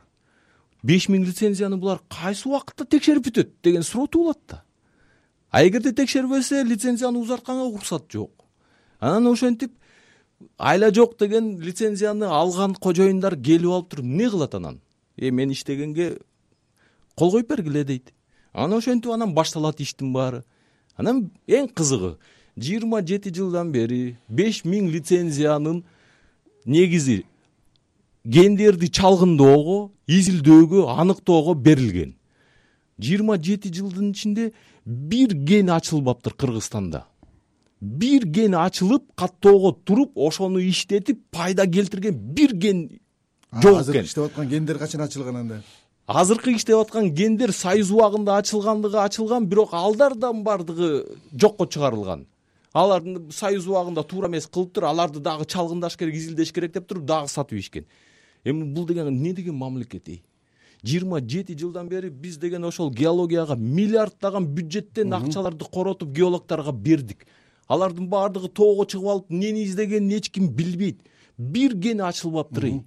Беш 0.84 1.10
миң 1.10 1.26
лицензияны 1.28 1.78
булар 1.78 2.02
кайсы 2.10 2.48
убакытта 2.48 2.86
текшерип 2.86 3.28
бүтөт 3.28 3.54
деген 3.64 3.84
суроо 3.84 4.08
туулат 4.08 4.40
да. 4.48 4.64
А 5.52 5.66
эгерде 5.66 5.92
текшербесе 5.92 6.64
лицензияны 6.64 7.20
узартканга 7.20 7.64
уруксат 7.64 8.12
жок. 8.12 8.32
Анан 9.00 9.28
ошентип 9.28 9.74
айла 10.58 10.94
жок 10.94 11.18
деген 11.20 11.60
лицензияны 11.60 12.26
алган 12.26 12.76
кожоюндар 12.76 13.36
келип 13.36 13.72
алып 13.72 13.90
туруп 13.90 14.06
эмне 14.06 14.30
кылат 14.30 14.56
анан? 14.56 14.82
Э 15.18 15.32
мен 15.32 15.52
иштегенге 15.52 16.20
кол 17.20 17.32
коюп 17.32 17.50
бергиле 17.50 17.84
дейт. 17.84 18.14
Анан 18.54 18.80
ошентип 18.80 19.12
анан 19.12 19.34
башталат 19.34 19.80
иштин 19.80 20.14
баары. 20.14 20.44
Анан 20.98 21.30
эң 21.48 21.68
кызыгы 21.76 22.16
жыйырма 22.60 23.02
жети 23.06 23.32
жылдан 23.34 23.72
бери 23.72 24.18
беш 24.30 24.64
миң 24.66 24.90
лицензиянын 24.92 25.84
негизи 26.66 27.24
кендерди 28.24 28.90
чалгындоого 28.92 29.92
изилдөөгө 30.08 30.88
аныктоого 30.96 31.56
берилген. 31.56 32.16
Жыйырма 33.00 33.38
жети 33.38 33.72
жылдын 33.74 34.12
ичинде 34.12 34.52
бир 34.86 35.36
кен 35.48 35.70
ачылбаптыр 35.70 36.34
кыргызстанда. 36.34 37.06
Бир 37.82 38.28
кен 38.28 38.56
ачылып 38.60 39.06
каттоого 39.16 39.72
туруп 39.86 40.18
ошону 40.18 40.60
иштетип 40.60 41.22
пайда 41.32 41.66
келтирген 41.68 42.18
бир 42.36 42.58
кен 42.60 43.00
жок 43.62 43.82
экен. 43.88 44.04
иштеп 44.04 44.26
аткан 44.26 44.50
кендер 44.50 44.78
качан 44.78 45.02
ачылган 45.02 45.36
анда 45.36 45.64
азыркы 46.10 46.56
иштеп 46.56 46.80
аткан 46.80 47.12
кендер 47.14 47.52
союз 47.54 47.92
убагында 47.94 48.40
ачылгандыгы 48.42 48.98
ачылган 48.98 49.46
бирок 49.46 49.74
алардан 49.78 50.42
баардыгы 50.44 51.06
жокко 51.32 51.68
чыгарылган. 51.68 52.26
Алардын 52.74 53.30
союз 53.32 53.68
убагында 53.68 54.04
туура 54.04 54.28
эмес 54.28 54.48
кылыптыр 54.48 54.88
аларды 54.90 55.20
дагы 55.20 55.46
чалгындаш 55.46 55.98
керек 55.98 56.16
изилдеш 56.16 56.52
керек 56.52 56.74
деп 56.74 56.88
туруп 56.88 57.06
дагы 57.06 57.30
сатып 57.30 57.60
ийишкен 57.60 57.86
эми 58.44 58.64
бул 58.64 58.88
деген 58.88 59.08
эмне 59.10 59.34
деген 59.34 59.56
мамлекет 59.56 60.10
эй? 60.10 60.24
Жыйырма 60.84 61.20
жети 61.22 61.54
жылдан 61.54 61.90
бери 61.90 62.10
биз 62.10 62.38
деген 62.38 62.66
ошол 62.66 62.90
геологияга 62.90 63.56
миллиарддаган 63.56 64.48
бюджеттен 64.48 65.14
акчаларды 65.14 65.66
коротуп 65.66 66.10
геологторго 66.10 66.72
бердик. 66.72 67.28
Алардын 67.68 68.08
баардыгы 68.10 68.50
тоого 68.50 68.86
чыгып 68.86 69.08
алып 69.08 69.32
эмнени 69.32 69.66
издегенин 69.66 70.18
эч 70.18 70.32
ким 70.32 70.50
билбейт. 70.50 71.02
Бир 71.38 71.78
кени 71.80 72.02
ачылбаптыр 72.02 72.66
эй 72.66 72.82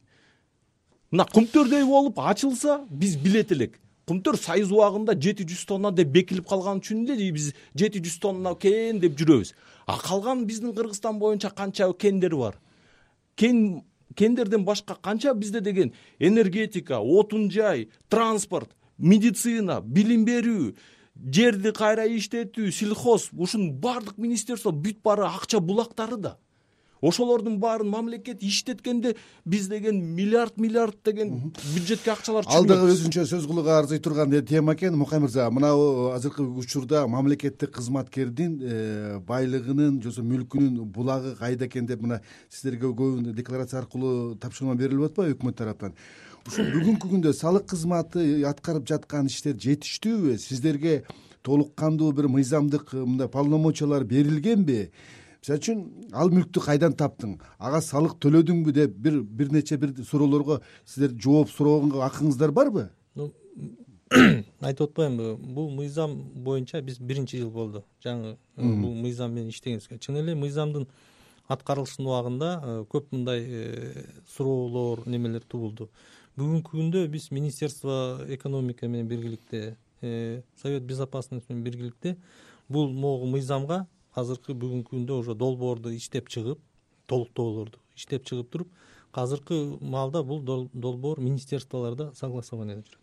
мына 1.12 1.26
кумтөрдөй 1.28 1.84
болуп 1.84 2.18
ачылса 2.18 2.80
биз 2.90 3.16
билет 3.16 3.52
элек. 3.52 3.78
Кумтөр 4.08 4.36
союз 4.40 4.72
убагында 4.72 5.14
жети 5.14 5.44
жүз 5.46 5.66
тонна 5.68 5.92
деп 5.94 6.08
бекилип 6.10 6.48
калган 6.48 6.80
үчүн 6.80 7.04
эле 7.12 7.30
биз 7.36 7.52
жети 7.78 8.00
жүз 8.02 8.18
тонна 8.18 8.56
кен 8.58 8.98
деп 8.98 9.14
жүрөбүз. 9.20 9.52
А 9.86 9.98
калган 10.00 10.46
биздин 10.46 10.74
кыргызстан 10.74 11.20
боюнча 11.20 11.50
канча 11.50 11.92
кендер 11.92 12.34
бар? 12.36 12.56
Кен 13.36 13.82
кендерден 14.16 14.64
башка 14.64 14.94
канча 14.94 15.34
бизде 15.34 15.60
деген 15.60 15.92
энергетика 16.18 16.98
отун 16.98 17.50
жай 17.50 17.88
транспорт 18.08 18.70
медицина 18.98 19.80
билим 19.80 20.24
берүү 20.24 20.72
жерди 21.36 21.72
кайра 21.72 22.06
иштетүү 22.08 22.72
сельхоз 22.72 23.28
ушунун 23.32 23.76
баардык 23.80 24.18
министерство 24.18 24.72
бүт 24.72 25.02
баары 25.04 25.28
акча 25.28 25.60
булактары 25.60 26.16
да 26.16 26.36
ошолордун 27.02 27.58
баарын 27.58 27.88
мамлекет 27.88 28.42
иштеткенде 28.42 29.16
биз 29.44 29.68
деген 29.68 30.00
миллиард 30.14 30.56
миллиард 30.56 30.96
деген 31.04 31.52
бюджетке 31.74 32.12
акчалар 32.12 32.44
ал 32.46 32.64
дагы 32.64 32.88
өзүнчө 32.94 33.26
сөз 33.26 33.46
кылууга 33.46 33.78
арзый 33.78 33.98
турган 33.98 34.32
тема 34.46 34.74
экен 34.74 34.96
мукай 34.96 35.20
мырза 35.20 35.50
мынау 35.50 36.12
азыркы 36.14 36.42
учурда 36.42 37.06
мамлекеттик 37.06 37.70
кызматкердин 37.70 38.60
э, 38.62 39.18
байлыгынын 39.26 40.00
же 40.00 40.12
болбосо 40.12 40.22
мүлкүнүн 40.22 40.84
булагы 40.92 41.34
кайда 41.36 41.66
экен 41.66 41.86
деп 41.86 42.02
мына 42.02 42.20
сиздерге 42.50 42.86
көбү 42.92 43.32
декларация 43.32 43.80
аркылуу 43.80 44.36
тапшырма 44.36 44.74
берилип 44.74 45.10
атпайбы 45.10 45.36
өкмөт 45.36 45.56
тараптан 45.56 45.94
ушул 46.46 46.66
бүгүнкү 46.72 47.08
күндө 47.08 47.32
салык 47.32 47.66
кызматы 47.70 48.44
аткарып 48.46 48.86
жаткан 48.88 49.26
иштер 49.26 49.54
жетиштүүбү? 49.54 50.38
Сиздерге 50.38 51.04
толук 51.42 51.74
кандуу 51.74 52.12
бир 52.12 52.28
мыйзамдык 52.28 52.92
мындай 52.92 53.28
полномочиялар 53.28 54.04
берилгенби 54.04 54.90
мисалы 55.42 55.58
үчүн 55.58 56.12
ал 56.14 56.30
мүлктү 56.30 56.62
кайдан 56.62 56.92
таптың? 56.94 57.38
Ага 57.58 57.80
салык 57.82 58.14
төлөдүңбү 58.22 58.72
деп 58.72 58.94
бир 58.94 59.22
бир 59.22 59.50
нече 59.52 59.76
бир 59.76 59.92
суроолорго 60.04 60.60
сиздер 60.86 61.16
жооп 61.18 61.50
суроого 61.50 62.04
акыңыздар 62.06 62.52
барбы? 62.52 62.90
Айтып 64.60 64.90
атпаймынбы 64.90 65.36
бул 65.54 65.70
мыйзам 65.72 66.14
боюнча 66.44 66.80
биз 66.82 66.98
биринчи 67.00 67.38
жыл 67.40 67.50
болду. 67.50 67.82
Жаңы 68.04 68.36
э, 68.36 68.62
бул 68.62 68.94
мыйзам 68.94 69.32
менен 69.32 69.48
иштегенибизге. 69.50 69.98
Чын 69.98 70.20
эле 70.20 70.34
мыйзамдын 70.36 70.86
аткарылышынын 71.48 72.10
убагында 72.10 72.50
э, 72.62 72.74
көп 72.92 73.08
мындай 73.10 73.42
э, 73.42 74.04
суроолор 74.34 75.06
немелер 75.08 75.42
туулду 75.48 75.88
бүгүнкү 76.36 76.76
күндө 76.76 77.06
биз 77.12 77.30
министерство 77.32 78.20
экономика 78.28 78.88
менен 78.88 79.08
биргеликте 79.08 79.76
совет 80.62 80.82
безопасности 80.82 81.52
менен 81.52 81.64
биргеликте 81.64 82.16
бул 82.68 82.92
могу 82.92 83.26
мыйзамга 83.26 83.86
азыркы 84.14 84.54
бүгүнкү 84.54 84.96
күндө 84.96 85.18
уже 85.22 85.34
долбоорду 85.34 85.92
иштеп 85.96 86.28
чыгып 86.28 86.60
толуктоолорду 87.06 87.78
иштеп 87.96 88.26
чыгып 88.28 88.50
туруп 88.52 88.68
азыркы 89.12 89.78
маалда 89.80 90.22
бул 90.22 90.42
долбоор 90.42 91.20
министерстволордо 91.20 92.12
согласованияда 92.14 92.82
жүрөт. 92.82 92.98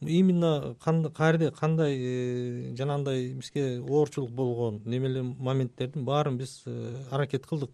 Именно 0.00 0.76
каерде 1.14 1.50
кандай 1.50 1.96
э, 1.98 2.74
жанагындай 2.74 3.34
бизге 3.34 3.80
оорчулук 3.80 4.30
болгон 4.30 4.80
немелер 4.84 5.22
моменттердин 5.22 6.04
баарын 6.04 6.38
биз 6.38 6.62
э, 6.66 7.04
аракет 7.10 7.46
кылдык. 7.46 7.70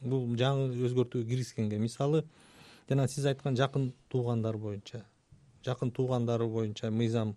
Бул 0.00 0.26
жаңы 0.36 0.72
өзгөртүүгө 0.74 1.28
киргизгенге 1.28 1.78
мисалы 1.78 2.24
жана 2.88 3.08
сиз 3.08 3.24
айткан 3.24 3.56
жакын 3.56 3.92
туугандар 4.12 4.58
боюнча 4.58 5.04
жакын 5.64 5.90
туугандары 5.90 6.46
боюнча 6.46 6.90
мыйзам 6.90 7.36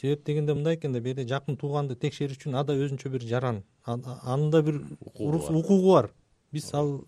себеп 0.00 0.24
дегенде 0.26 0.54
мындай 0.54 0.76
экен 0.76 0.92
да 0.92 1.00
бул 1.00 1.10
жерде 1.10 1.26
жакын 1.26 1.56
тууганды 1.58 1.96
текшерүү 1.98 2.36
үчүн 2.36 2.56
ада 2.60 2.76
өзүнчө 2.78 3.10
бир 3.10 3.24
жаран. 3.26 3.62
Анын 3.84 4.50
да 4.50 4.62
бир 4.62 4.82
укугу 5.18 5.92
бар. 5.92 6.10
биз 6.52 6.72
ал 6.74 7.04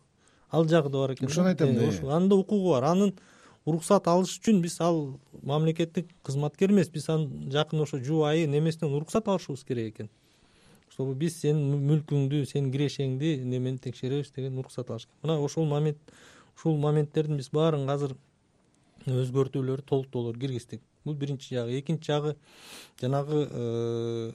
ал 0.50 0.66
жагы 0.66 0.90
да 0.90 0.98
бар 0.98 1.12
экен 1.14 1.28
ошону 1.28 1.48
айтам 1.48 1.74
да 1.74 1.88
ошо 1.88 2.08
анын 2.10 2.28
да 2.28 2.36
укугу 2.36 2.72
бар. 2.72 2.84
Анын 2.84 3.14
уруксат 3.64 4.08
алыш 4.08 4.38
үчүн 4.40 4.60
биз 4.60 4.80
ал 4.80 5.18
мамлекеттик 5.42 6.08
кызматкер 6.24 6.70
эмес 6.70 6.90
биз 6.90 7.08
анын 7.08 7.50
жакын 7.50 7.80
ошо 7.80 7.98
жубайы 7.98 8.46
немесинен 8.46 8.94
уруксат 8.94 9.28
алышыбыз 9.28 9.64
керек 9.64 9.94
экен. 9.94 10.10
Чтобы 10.90 11.14
биз 11.14 11.40
сенин 11.40 11.78
мүлкүңдү 11.86 12.44
сенин 12.46 12.72
кирешеңди 12.72 13.36
немени 13.44 13.78
текшеребиз 13.78 14.32
деген 14.34 14.58
уруксат 14.58 14.90
алыш 14.90 15.06
керек. 15.06 15.22
Мына 15.22 15.38
ошол 15.38 15.64
момент 15.64 15.98
ушул 16.56 16.76
моменттердин 16.76 17.36
биз 17.36 17.50
баарын 17.52 17.88
азыр 17.88 18.16
өзгөртүүлөр 19.06 19.80
толуктоолор 19.86 20.36
киргиздик 20.36 20.82
бул 21.04 21.14
биринчи 21.14 21.54
жагы. 21.54 21.78
Экинчи 21.78 22.06
жагы 22.10 22.36
жанагы 23.00 23.46
э, 23.50 24.32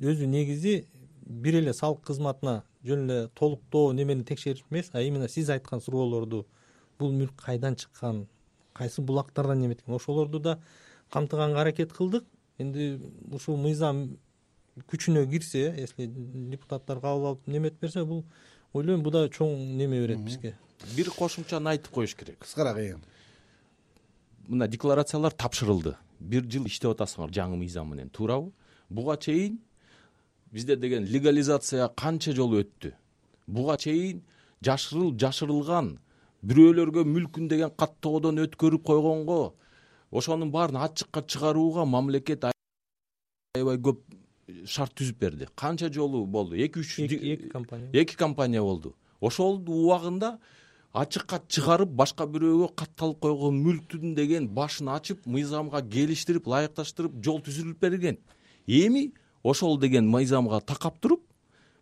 өзү 0.00 0.26
негизи 0.26 0.86
бир 1.26 1.60
эле 1.60 1.74
салык 1.74 2.02
кызматына 2.06 2.62
жөн 2.84 3.08
эле 3.08 3.28
толуктоо 3.38 3.92
немени 3.92 4.24
текшерип 4.24 4.64
эмес 4.70 4.90
а 4.92 5.02
именно 5.02 5.28
сиз 5.28 5.50
айткан 5.50 5.80
суроолорду 5.80 6.46
бул 6.98 7.12
мүлк 7.12 7.36
кайдан 7.36 7.76
чыккан 7.76 8.26
кайсы 8.74 9.02
булактардан 9.02 9.60
неметкен 9.60 9.94
ошолорду 9.94 10.40
да 10.40 10.58
камтыганга 11.10 11.60
аракет 11.60 11.92
кылдык. 11.92 12.24
Энди 12.58 13.00
ушул 13.32 13.56
мыйзам 13.56 14.18
күчүнө 14.88 15.26
кирсе 15.30 15.72
если 15.76 16.06
депутаттар 16.06 17.00
кабыл 17.00 17.26
алып 17.32 17.46
неметип 17.46 17.80
берсе 17.80 18.04
бул 18.04 18.24
ойлойм 18.72 19.02
бул 19.02 19.12
да 19.12 19.26
чоң 19.28 19.56
неме 19.76 20.00
берет 20.00 20.20
бизге. 20.20 20.56
Бир 20.96 21.10
кошумчаны 21.10 21.74
айтып 21.76 21.92
коюш 21.92 22.14
керек. 22.14 22.38
Кыскараак 22.40 22.78
э 22.78 22.96
мына 24.48 24.68
декларациялар 24.68 25.32
тапшырылды. 25.32 25.96
Бир 26.20 26.44
жыл 26.46 26.66
иштеп 26.66 26.92
атасыңар 26.94 27.32
жаңы 27.34 27.58
мыйзам 27.58 27.90
менен. 27.90 28.10
Туурабы 28.10 28.52
буга 28.88 29.16
чейин 29.16 29.60
бизде 30.52 30.76
деген 30.76 31.04
легализация 31.04 31.88
канча 31.88 32.32
жолу 32.32 32.60
өттү? 32.62 32.92
Буга 33.46 33.76
чейин 33.76 34.22
жашырылып 34.64 35.18
жашырылган 35.20 35.98
бирөөлөргө 36.42 37.04
мүлкүн 37.06 37.48
деген 37.48 37.70
каттоодон 37.70 38.42
өткөрүп 38.46 38.84
койгонго 38.86 39.54
ошонун 40.10 40.50
баарын 40.50 40.82
ачыкка 40.84 41.22
чыгарууга 41.22 41.84
мамлекет 41.84 42.44
аябай 43.54 43.78
көп 43.78 44.02
шарт 44.66 44.94
түзүп 44.98 45.18
берди. 45.18 45.48
Канча 45.56 45.90
жолу 45.92 46.26
болду? 46.26 46.56
Эки 46.56 46.78
үч 46.78 46.98
эки 46.98 47.48
компания. 47.48 47.90
эки 47.92 48.16
компания 48.16 48.62
болду. 48.62 48.94
Ошол 49.20 49.62
убагында 49.66 50.38
ачыкка 50.92 51.40
чыгарып 51.48 51.92
башка 51.96 52.26
бирөөгө 52.28 52.68
катталып 52.76 53.20
койгон 53.24 53.58
мүлктүн 53.64 54.14
деген 54.14 54.48
башын 54.52 54.90
ачып 54.92 55.24
мыйзамга 55.26 55.80
келиштирип 55.88 56.46
ылайыкташтырып 56.46 57.16
жол 57.24 57.40
түзүлүп 57.46 57.80
берилген 57.80 58.18
эми 58.66 59.12
ошол 59.42 59.78
деген 59.80 60.10
мыйзамга 60.12 60.60
такап 60.60 61.00
туруп 61.00 61.24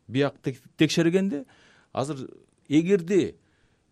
бияк 0.09 0.39
текшергенде 0.77 1.45
азыр 1.93 2.29
эгерде 2.69 3.35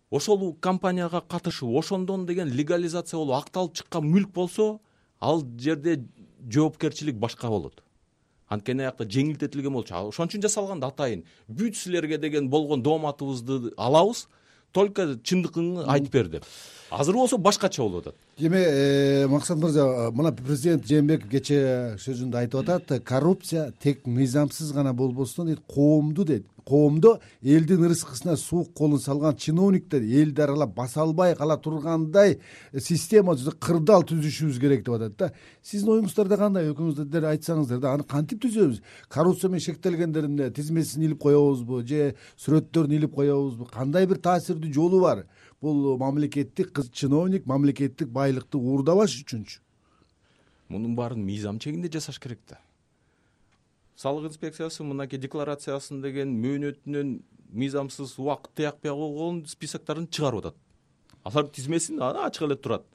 ошол 0.09 0.55
компанияга 0.61 1.21
катышып 1.21 1.69
ошондон 1.69 2.25
деген 2.25 2.55
легализация 2.55 3.17
болуп 3.17 3.43
акталып 3.43 3.75
чыккан 3.75 4.07
мүлк 4.07 4.31
болсо 4.33 4.79
ал 5.19 5.43
жерде 5.57 6.05
жоопкерчилик 6.49 7.15
башка 7.15 7.49
болот. 7.49 7.83
Анткени 8.47 8.81
аякта 8.81 9.05
жеңилдетилген 9.05 9.73
болчу. 9.73 9.93
Ошон 9.93 10.29
үчүн 10.29 10.41
жасалган 10.41 10.79
да 10.79 10.87
атайын. 10.87 11.25
Бүт 11.47 11.75
силерге 11.77 12.17
деген 12.17 12.49
болгон 12.49 12.81
дооматыбызды 12.81 13.73
алабыз 13.77 14.27
только 14.71 15.15
чындыгыңды 15.23 15.85
айтып 15.89 16.13
бер 16.13 16.27
деп. 16.37 16.45
Азыр 16.91 17.15
болсо 17.15 17.37
башкача 17.37 17.83
болуп 17.83 18.07
атат 18.07 18.28
эми 18.41 18.57
э, 18.57 19.27
максат 19.27 19.57
мырза 19.57 20.11
мына 20.11 20.31
президент 20.31 20.85
жээнбеков 20.87 21.29
кечээ 21.29 21.97
сөзүндө 21.99 22.39
айтып 22.39 22.61
атат 22.63 23.03
коррупция 23.03 23.73
тек 23.83 24.05
мыйзамсыз 24.07 24.71
гана 24.71 24.93
болбостон 24.93 25.47
дейт 25.47 25.59
коомду 25.67 26.23
дейт 26.25 26.45
коомдо 26.69 27.19
элдин 27.41 27.83
ырыскысына 27.83 28.37
суук 28.37 28.73
колун 28.73 28.99
салган 28.99 29.35
чиновниктер 29.35 30.01
элди 30.01 30.41
аралап 30.41 30.75
баса 30.75 31.01
албай 31.01 31.35
кала 31.35 31.57
тургандай 31.57 32.39
система 32.79 33.35
кырдаал 33.35 34.03
түзүшүбүз 34.03 34.59
керек 34.59 34.85
деп 34.85 34.95
атат 34.95 35.17
да. 35.17 35.31
Сиздин 35.63 35.95
оюңуздарда 35.95 36.37
кандай? 36.37 36.69
Экөөңүздөр 36.71 37.27
айтсаңыздар 37.33 37.81
да 37.81 37.93
аны 37.97 38.05
кантип 38.07 38.43
түзөбүз? 38.45 38.81
Коррупция 39.09 39.49
менен 39.49 39.65
шектелгендердин 39.65 40.53
тизмесин 40.53 41.03
илип 41.03 41.19
коебузбу 41.21 41.81
же 41.81 42.13
сүрөттөрүн 42.37 42.95
илип 42.95 43.15
коебузбу? 43.15 43.65
Кандай 43.73 44.07
бир 44.07 44.21
таасирдүү 44.21 44.73
жолу 44.73 45.01
бар 45.01 45.25
бул 45.61 45.97
мамлекеттик 45.97 46.71
чиновник 46.91 47.45
мамлекеттик 47.45 48.09
байлыкты 48.09 48.57
уурдабаш 48.57 49.17
үчүнчү. 49.23 49.59
Мунун 50.69 50.95
баарын 50.95 51.23
мыйзам 51.25 51.59
чегинде 51.59 51.89
жасаш 51.91 52.19
керек 52.19 52.39
да. 52.47 52.59
Салык 53.95 54.29
инспекциясы 54.31 54.83
мынакей 54.83 55.19
декларациясын 55.19 56.01
деген 56.01 56.31
мөөнөтүнөн 56.39 57.19
мыйзамсыз 57.51 58.15
убакыт 58.19 58.53
тыякпай 58.55 58.91
койгон 58.91 59.43
списокторун 59.47 60.07
чыгарып 60.07 60.45
атат. 60.45 60.55
Алар 61.23 61.49
тизмесин 61.49 61.99
ачык 62.01 62.47
эле 62.47 62.55
турат. 62.55 62.85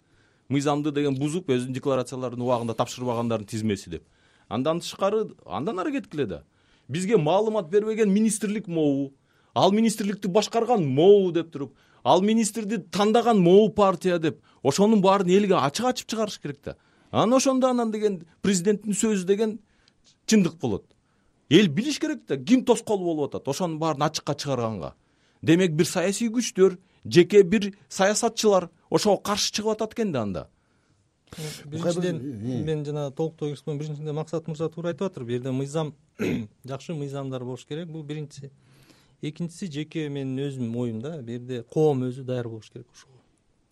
Мыйзамды 0.48 0.92
деген 0.92 1.18
бузуп 1.18 1.50
өзүнүн 1.50 1.74
декларацияларын 1.77 2.40
убагында 2.40 2.74
тапшырбагандардын 2.79 3.48
тизмеси 3.48 3.90
деп. 3.90 4.07
Андан 4.48 4.81
тышкары 4.81 5.27
андан 5.44 5.79
ары 5.81 5.92
кеткиле 5.92 6.27
да. 6.27 6.44
Бизге 6.88 7.16
маалымат 7.16 7.68
бербеген 7.68 8.12
министрлик 8.12 8.68
могу 8.68 9.12
ал 9.55 9.72
министрликти 9.72 10.29
башкарган 10.29 10.87
могу 10.87 11.33
деп 11.33 11.50
туруп 11.53 11.77
ал 12.04 12.20
министрди 12.22 12.78
тандаган 12.78 13.40
могу 13.40 13.72
партия 13.74 14.18
деп 14.18 14.40
ошонун 14.62 15.00
баарын 15.00 15.30
элге 15.30 15.56
ачык 15.56 15.86
ачып 15.86 16.08
чыгарыш 16.08 16.38
керек 16.38 16.58
да. 16.64 16.76
Анан 17.10 17.34
ошондо 17.34 17.68
анан 17.68 17.90
деген 17.90 18.22
президенттин 18.42 18.92
сөзү 18.92 19.24
деген 19.24 19.58
чындык 20.26 20.60
болот. 20.60 20.84
Эл 21.50 21.68
билиш 21.68 21.98
керек 21.98 22.26
да 22.28 22.36
ким 22.36 22.64
тоскоол 22.64 22.98
болуп 22.98 23.34
атат 23.34 23.48
ошонун 23.48 23.78
баарын 23.78 24.02
ачыкка 24.02 24.34
чыгарганга. 24.34 24.94
Демек 25.42 25.72
бир 25.72 25.86
саясий 25.86 26.28
күчтөр 26.28 26.78
жеке 27.04 27.42
бир 27.42 27.72
саясатчылар 27.88 28.68
ошого 28.90 29.16
каршы 29.16 29.52
чыгып 29.52 29.72
атат 29.72 29.94
экен 29.94 30.12
да 30.12 30.22
анда. 30.22 30.48
Биринчиден 31.64 32.64
мен 32.64 32.84
жана 32.84 33.10
толуктоо 33.10 33.48
киргизмн 33.48 33.78
биринчиден 33.78 34.14
максат 34.14 34.46
мырза 34.46 34.68
туура 34.68 34.92
айтып 34.92 35.10
атыр 35.10 35.24
бул 35.24 35.32
жерде 35.32 35.50
мыйзам 35.50 35.94
жакшы 36.64 36.94
мыйзамдар 36.94 37.44
болуш 37.44 37.64
керек. 37.66 37.88
Бул 37.88 38.02
биринчиси 38.02 38.50
экинчиси 39.22 39.70
жеке 39.70 40.09
менин 40.09 40.38
өзүмдүн 40.46 40.81
оюм 40.81 41.00
да 41.03 41.16
бул 41.22 41.64
коом 41.72 42.05
өзү 42.09 42.24
даяр 42.24 42.48
болуш 42.48 42.70
керек 42.70 42.90
ошого. 42.92 43.20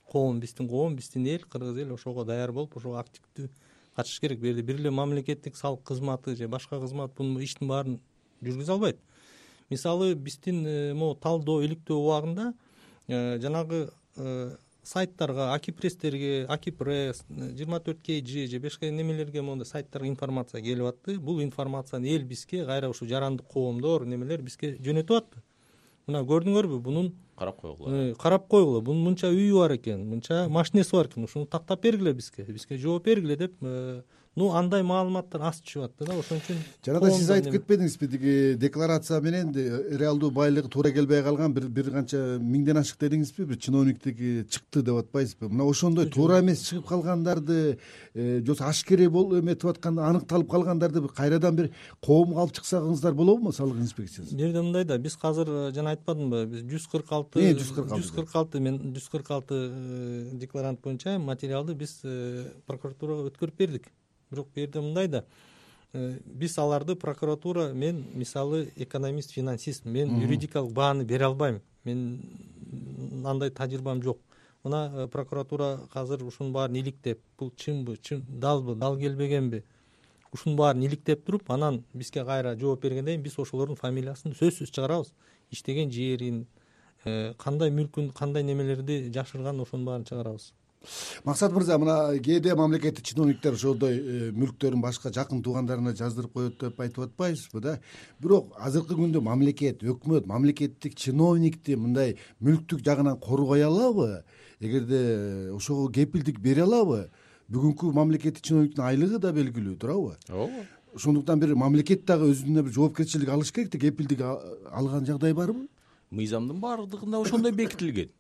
Коом 0.07 0.41
биздин 0.41 0.69
коом 0.69 0.97
биздин 0.97 1.27
эл 1.27 1.45
кыргыз 1.49 1.79
эл 1.79 1.95
ошого 1.95 2.25
даяр 2.25 2.53
болуп 2.53 2.77
ошого 2.77 3.01
активдүү 3.01 3.49
катышыш 3.97 4.21
керек. 4.21 4.41
Бул 4.41 4.49
жерде 4.49 4.63
бир 4.63 4.81
эле 4.81 4.91
мамлекеттик 4.91 5.57
салык 5.57 5.83
кызматы 5.83 6.37
же 6.37 6.49
башка 6.49 6.81
кызмат 6.81 7.15
бунун 7.17 7.43
иштин 7.43 7.69
баарын 7.69 8.01
жүргүзө 8.43 8.73
албайт. 8.73 8.99
Мисалы 9.71 10.15
биздин 10.15 10.67
э, 10.67 10.95
могу 10.95 11.17
талдоо 11.21 11.63
иликтөө 11.65 11.97
убагында 11.97 12.53
э, 13.09 13.39
жанагы 13.41 13.91
э, 14.17 14.57
сайттарга 14.83 15.53
аки 15.55 15.71
пресстерге 15.71 16.47
аки 16.49 16.71
пресс 16.71 17.23
жыйырма 17.31 17.81
төрт 17.81 18.03
kg 18.03 18.47
же 18.51 18.61
башка 18.61 18.91
немелерге 18.91 19.43
моундай 19.43 19.67
сайттарга 19.67 20.09
информация 20.09 20.63
келип 20.63 20.87
атты. 20.87 21.19
Бул 21.19 21.43
информацияны 21.43 22.11
эл 22.17 22.25
бизге 22.25 22.65
кайра 22.67 22.89
ушул 22.91 23.09
жарандык 23.09 23.47
коомдор 23.47 24.07
немелер 24.07 24.43
бизге 24.43 24.77
жөнөтүп 24.81 25.17
атты. 25.17 25.43
Мына 26.07 26.25
көрдүңөрбү 26.27 26.81
бунун 26.83 27.13
карап 27.39 27.61
койгула 27.61 28.15
карап 28.19 28.49
койгула 28.51 28.81
бунун 28.81 29.13
мынча 29.13 29.31
үйү 29.31 29.61
бар 29.61 29.77
экен 29.77 30.03
мынча 30.09 30.49
машинеси 30.49 30.97
бар 30.97 31.07
экен 31.07 31.25
ушуну 31.25 31.47
тактап 31.47 31.83
бергиле 31.83 32.13
бизге 32.13 32.43
бизге 32.43 32.77
жооп 32.77 33.05
бергиле 33.07 33.37
деп 33.37 33.55
ну 34.37 34.49
андай 34.57 34.83
маалыматтар 34.83 35.43
аз 35.45 35.59
түшүп 35.61 35.85
атты 35.85 36.07
да 36.09 36.15
ошон 36.17 36.39
үчүн 36.41 36.61
жана 36.87 37.01
да 37.05 37.11
сиз 37.13 37.29
айтып 37.35 37.53
кетпедиңизби 37.59 38.07
тиги 38.15 38.37
декларация 38.57 39.21
менен 39.21 39.53
реалдуу 40.01 40.31
байлыгы 40.33 40.71
туура 40.73 40.93
келбей 40.93 41.21
калган 41.23 41.53
бир 41.53 41.67
бир 41.69 41.91
канча 41.93 42.39
миңден 42.41 42.81
ашык 42.81 42.97
дедиңизби 43.05 43.45
бир 43.51 43.61
чиновниктики 43.61 44.47
чыкты 44.49 44.83
деп 44.83 45.03
атпайсызбы? 45.03 45.51
Мына 45.53 45.69
ошондой 45.69 46.09
туура 46.09 46.41
эмес 46.41 46.65
чыгып 46.65 46.89
калгандарды 46.89 47.79
э, 48.15 48.41
же 48.41 48.47
болбосо 48.47 48.69
ашкере 48.71 49.07
эметип 49.07 49.69
атканда 49.69 50.09
аныкталып 50.09 50.51
калгандарды 50.51 51.07
кайрадан 51.09 51.57
бир 51.57 51.71
коомго 52.01 52.41
алып 52.41 52.57
чыксаңыздар 52.57 53.13
болобу 53.13 53.53
салык 53.53 53.85
инспекциясы? 53.85 54.33
Бул 54.33 54.47
жерде 54.47 54.63
мындай 54.63 54.85
да 54.85 54.97
биз 54.97 55.19
азыр 55.21 55.49
э, 55.49 55.73
жана 55.77 55.93
айтпадымбы 55.93 56.47
биз 56.47 56.65
жүз 56.73 56.89
кырк 56.89 57.13
алты 57.13 57.51
э, 57.51 57.53
жүз 57.53 57.75
кырк 57.77 57.93
алты 57.93 58.01
жүз 58.01 58.15
кырк 58.17 58.37
алты 58.41 58.61
мен 58.61 58.81
жүз 58.97 59.11
кырк 59.13 59.31
алты 59.31 59.61
декларант 60.33 60.81
боюнча 60.81 61.19
материалды 61.19 61.75
биз 61.75 61.99
прокуратурага 62.67 63.29
өткөрүп 63.29 63.59
бердик 63.59 63.93
бирок 64.33 64.49
бул 64.49 64.63
жерде 64.65 64.81
мындай 64.81 65.09
да 65.09 65.25
э, 65.93 66.19
биз 66.25 66.59
аларды 66.59 66.97
прокуратура 66.97 67.73
мен 67.73 68.05
мисалы 68.15 68.71
экономист 68.77 69.33
финансист 69.33 69.85
мен 69.85 70.19
юридикалык 70.21 70.73
бааны 70.73 71.05
бере 71.05 71.25
албайм. 71.25 71.61
Мен 71.85 72.21
андай 73.25 73.51
тажрыйбам 73.51 74.03
жок. 74.03 74.19
Мына 74.65 74.91
э, 74.95 75.09
прокуратура 75.09 75.81
азыр 75.93 76.25
ушунун 76.25 76.53
баарын 76.53 76.77
иликтеп 76.77 77.21
бул 77.39 77.53
чынбы 77.57 77.97
чын 77.97 78.25
далбы 78.29 78.75
дал 78.75 78.97
келбегенби 78.99 79.65
ушунун 80.33 80.57
баарын 80.57 80.83
иликтеп 80.83 81.25
туруп 81.27 81.51
анан 81.51 81.85
бизге 81.93 82.25
кайра 82.25 82.57
жооп 82.57 82.83
бергенден 82.83 83.15
кийин 83.15 83.23
биз 83.23 83.39
ошолордун 83.39 83.77
фамилиясын 83.77 84.33
сөзсүз 84.33 84.71
чыгарабыз. 84.71 85.13
Иштеген 85.51 85.91
жерин 85.91 86.47
э, 87.05 87.35
кандай 87.39 87.71
мүлкүн 87.71 88.13
кандай 88.13 88.43
немелерди 88.43 89.11
жашырган 89.13 89.61
ошонун 89.61 89.87
баарын 89.87 90.05
чыгарабыз 90.05 90.53
максат 91.25 91.53
мырза 91.53 91.79
мына 91.79 92.19
кээде 92.19 92.55
мамлекеттик 92.55 93.05
чиновниктер 93.05 93.55
ошондой 93.55 93.97
э, 93.99 94.31
мүлктөрүн 94.33 94.83
башка 94.83 95.13
жакын 95.13 95.43
туугандарына 95.43 95.95
жаздырып 95.97 96.33
коет 96.33 96.59
деп 96.61 96.81
айтып 96.81 97.07
атпайбызбы 97.07 97.61
да? 97.61 97.79
Бирок 98.21 98.53
азыркы 98.59 98.95
күндө 98.99 99.21
мамлекет 99.21 99.83
өкмөт 99.83 100.27
мамлекеттик 100.27 100.95
чиновникти 100.95 101.77
мындай 101.77 102.17
мүлктүк 102.41 102.85
жагынан 102.85 103.19
коргой 103.19 103.65
алабы? 103.65 104.25
Эгерде 104.61 105.51
ошого 105.53 105.91
кепилдик 105.93 106.41
бере 106.41 106.63
алабы? 106.63 107.11
Бүгүнкү 107.49 107.93
мамлекеттик 107.93 108.45
чиновниктин 108.45 108.85
айлыгы 108.85 109.19
да 109.19 109.33
белгилүү 109.33 109.77
туурабы? 109.77 110.17
Ооба. 110.29 110.67
Ошондуктан 110.95 111.41
бир 111.41 111.55
мамлекет 111.57 112.05
дагы 112.05 112.33
өзүнө 112.33 112.67
бир 112.67 112.73
жоопкерчилик 112.73 113.29
алыш 113.29 113.53
керек 113.53 113.73
да 113.73 113.79
кепилдик 113.79 114.21
алган 114.21 115.07
жагдай 115.07 115.33
барбы 115.33 115.69
мыйзамдын 116.13 116.61
баардыгында 116.61 117.23
ошондой 117.25 117.55
бекитилген. 117.57 118.11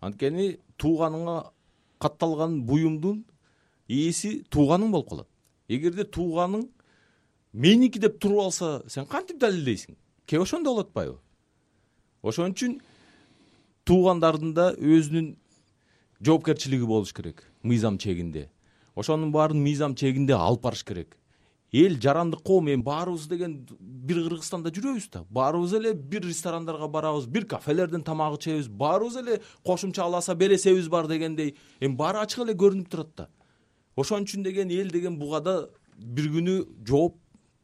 Анткени 0.00 0.58
тууганыңа 0.80 1.36
катталган 2.00 2.62
буюмдун 2.66 3.24
ээси 3.88 4.44
тууганың 4.50 4.92
болуп 4.92 5.08
калат. 5.10 5.28
Эгерде 5.68 6.04
тууганың 6.04 6.68
меники 7.52 8.00
деп 8.00 8.20
туруп 8.20 8.48
алса 8.48 8.82
сен 8.88 9.06
кантип 9.06 9.40
далилдейсиң? 9.40 9.96
Кээ 10.26 10.42
ошондой 10.42 10.74
болуп 10.74 10.88
атпайбы 10.88 11.18
ошон 12.22 12.52
үчүн 12.52 12.78
туугандардын 13.88 14.54
да 14.54 14.72
өзүнүн 14.74 15.34
жоопкерчилиги 16.20 16.86
болуш 16.86 17.12
керек 17.14 17.44
мыйзам 17.62 17.98
чегинде. 17.98 18.48
Ошонун 18.94 19.32
баарын 19.32 19.62
мыйзам 19.62 19.94
чегинде 19.94 20.34
алып 20.34 20.62
барыш 20.66 20.84
керек 20.84 21.16
эл 21.72 21.98
жарандык 22.00 22.42
коом 22.42 22.68
эми 22.68 22.82
баарыбыз 22.82 23.26
деген 23.28 23.66
бир 23.80 24.22
кыргызстанда 24.24 24.70
жүрөбүз 24.72 25.10
да. 25.12 25.24
Баарыбыз 25.28 25.74
эле 25.74 25.92
бир 25.92 26.22
ресторандарга 26.24 26.88
барабыз 26.88 27.26
бир 27.26 27.44
кафелерден 27.46 28.02
тамак 28.02 28.38
ичебиз 28.38 28.68
баарыбыз 28.68 29.16
эле 29.16 29.40
кошумча 29.64 30.04
аласа 30.04 30.34
бересебиз 30.34 30.88
бар 30.88 31.06
дегендей. 31.06 31.56
Эми 31.80 31.94
баары 31.94 32.18
ачык 32.18 32.46
эле 32.46 32.54
көрүнүп 32.54 32.88
турат 32.88 33.14
да. 33.16 33.28
Ошон 33.96 34.24
үчүн 34.24 34.42
деген 34.42 34.70
эл 34.70 34.90
деген 34.90 35.18
буга 35.18 35.40
да 35.40 35.68
бир 35.98 36.30
күнү 36.32 36.86
жооп 36.86 37.16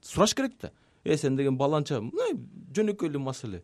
сураш 0.03 0.35
керек 0.35 0.59
да. 0.61 0.73
Э 1.05 1.17
сен 1.17 1.37
деген 1.37 1.57
баланча 1.57 2.01
мындай 2.01 2.37
жөнөкөй 2.75 3.09
эле 3.09 3.19
маселе. 3.19 3.63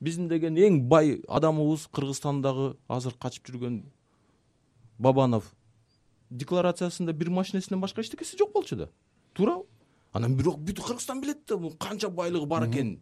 Биздин 0.00 0.28
деген 0.28 0.56
эң 0.56 0.88
бай 0.88 1.20
адамыбыз 1.28 1.86
кыргызстандагы 1.92 2.76
азыр 2.88 3.14
качып 3.14 3.46
жүргөн 3.46 3.84
бабанов. 4.98 5.54
Декларациясында 6.30 7.12
бир 7.12 7.30
машинесинен 7.30 7.80
башка 7.80 8.00
эчтекеси 8.00 8.36
жок 8.38 8.52
болчу 8.52 8.76
да 8.76 8.88
туурабы? 9.34 9.66
Анан 10.12 10.36
бирок 10.36 10.58
бүт 10.58 10.82
кыргызстан 10.82 11.20
билет 11.20 11.44
да 11.48 11.56
бул 11.56 11.76
канча 11.78 12.08
байлыгы 12.08 12.46
бар 12.46 12.68
экенин 12.68 13.00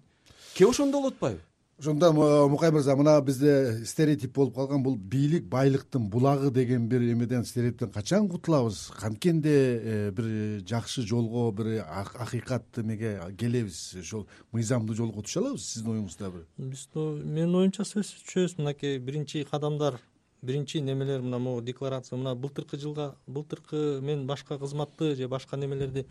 кээ 0.55 0.69
ошондой 0.69 1.01
болуп 1.01 1.15
атпайбы 1.15 1.41
ошондо 1.79 2.13
мукай 2.13 2.71
мырза 2.71 2.97
мына 2.97 3.21
бизде 3.23 3.85
стереотип 3.87 4.35
болуп 4.35 4.55
калган 4.55 4.83
бул 4.83 4.97
бийлик 4.97 5.45
байлыктын 5.47 6.09
булагы 6.11 6.51
деген 6.51 6.89
бир 6.89 7.01
эмеден 7.13 7.45
стереотиптен 7.45 7.93
качан 7.93 8.29
кутулабыз? 8.29 8.91
Канткенде 8.99 9.55
э, 9.55 10.11
бир 10.11 10.67
жакшы 10.67 11.03
жолго 11.07 11.53
бир 11.53 11.85
акыйкат 11.87 12.83
эмеге 12.83 13.21
келебиз 13.39 13.95
ошол 14.01 14.27
мыйзамдуу 14.53 14.97
жолго 14.97 15.23
түшө 15.23 15.45
алабыз 15.45 15.71
сиздин 15.71 15.95
оюңузда 15.95 16.33
бир? 16.35 16.47
Биз 16.59 16.89
менин 16.97 17.55
оюмча 17.55 17.87
сөзсүз 17.87 18.27
түшөбүз 18.27 18.59
мынакей 18.59 18.99
биринчи 18.99 19.47
кадамдар 19.47 20.01
биринчи 20.43 20.81
немелер 20.81 21.21
мына 21.23 21.39
могу 21.39 21.61
декларация 21.61 22.17
мына 22.17 22.35
былтыркы 22.35 22.79
жылга 22.79 23.15
былтыркы 23.27 24.01
мен 24.01 24.27
башка 24.27 24.59
кызматты 24.59 25.15
же 25.17 25.29
башка 25.29 25.57
немелерди 25.57 26.07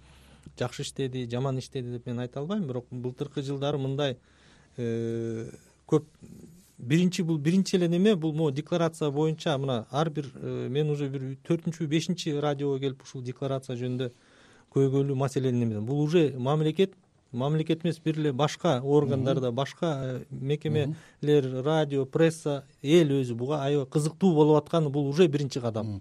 жакшы 0.59 0.83
иштеди 0.83 1.27
жаман 1.29 1.59
иштеди 1.59 1.91
деп 1.91 2.05
мен 2.05 2.19
айта 2.19 2.39
албайм. 2.39 2.67
Бирок 2.67 2.85
былтыркы 2.91 3.41
жылдары 3.41 3.77
мындай 3.77 4.17
э, 4.77 5.49
көп 5.87 6.05
биринчи 6.77 7.21
бул 7.21 7.37
биринчи 7.37 7.75
эле 7.75 7.87
неме 7.87 8.15
бул 8.15 8.33
могу 8.33 8.51
декларация 8.51 9.09
боюнча 9.11 9.57
мына 9.57 9.87
ар 9.91 10.09
бир 10.09 10.31
э, 10.35 10.67
мен 10.69 10.89
уже 10.89 11.09
бир 11.09 11.37
төртүнчү 11.47 11.87
бешинчи 11.87 12.29
радиого 12.29 12.79
келип 12.79 13.03
ушул 13.03 13.21
декларация 13.21 13.75
жөнүндө 13.75 14.11
көйгөйлүү 14.75 15.15
маселени 15.15 15.79
бул 15.79 16.03
уже 16.03 16.33
мамлекет 16.37 16.93
мамлекет 17.31 17.85
эмес 17.85 17.99
бир 17.99 18.19
эле 18.19 18.33
башка 18.33 18.81
органдарда 18.83 19.51
башка 19.51 19.99
э, 20.01 20.23
мекемелер 20.29 21.63
радио 21.63 22.05
пресса 22.05 22.63
эл 22.81 23.11
өзү 23.21 23.35
буга 23.35 23.63
аябай 23.63 23.85
кызыктуу 23.85 24.33
болуп 24.33 24.63
атканы 24.63 24.89
бул 24.89 25.07
уже 25.07 25.27
биринчи 25.27 25.59
кадам 25.59 25.99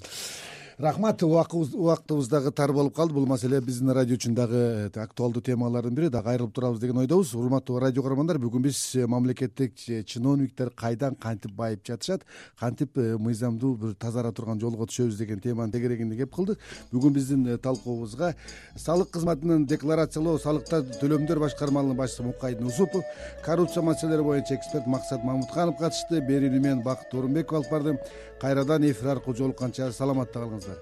рахмат 0.78 1.22
убактыбыз 1.22 2.28
дагы 2.28 2.50
тар 2.52 2.72
болуп 2.72 2.94
калды. 2.94 3.14
Бул 3.14 3.26
маселе 3.26 3.60
биздин 3.60 3.90
радио 3.90 4.16
үчүн 4.16 4.34
дагы 4.34 4.90
э, 4.92 5.00
актуалдуу 5.00 5.42
темалардын 5.42 5.94
бири. 5.94 6.08
Дагы 6.10 6.28
кайрылып 6.28 6.52
турабыз 6.52 6.80
деген 6.80 6.98
ойдобуз. 6.98 7.34
Урматтуу 7.34 7.78
радио 7.80 8.02
каармандар 8.02 8.36
бүгүн 8.38 8.62
биз 8.62 8.80
э, 8.94 9.06
мамлекеттик 9.06 9.72
чиновниктер 10.06 10.70
кайдан 10.76 11.14
кантип 11.14 11.52
байып 11.56 11.80
жатышат 11.86 12.26
кантип 12.60 12.98
э, 12.98 13.16
мыйзамдуу 13.16 13.74
бир 13.76 13.94
тазара 13.94 14.32
турган 14.32 14.60
жолго 14.60 14.84
түшөбүз 14.84 15.16
деген 15.16 15.40
теманын 15.40 15.72
тегерегинде 15.72 16.16
кеп 16.16 16.34
кылдык. 16.34 16.60
Бүгүн 16.92 17.12
биздин 17.16 17.58
талкуубузга 17.58 18.34
салык 18.76 19.10
кызматынын 19.16 19.64
декларациялоо 19.66 20.36
салыктар 20.38 20.84
төлөмдөр 21.00 21.40
башкармалыгынын 21.40 21.96
башчысы 21.96 22.28
мукайдын 22.28 22.68
усупов 22.68 23.04
коррупция 23.44 23.82
маселелери 23.82 24.22
боюнча 24.22 24.54
эксперт 24.54 24.86
максат 24.86 25.24
мамутканов 25.24 25.78
катышты. 25.80 26.20
Берүүнү 26.20 26.60
мен 26.60 26.82
бакыт 26.84 27.14
орунбеков 27.14 27.62
алып 27.62 27.70
бардым 27.70 27.98
кайрадан 28.40 28.90
эфир 28.90 29.14
аркылуу 29.14 29.36
жолукканча 29.38 29.92
саламатта 29.92 30.42
калыңыз 30.42 30.76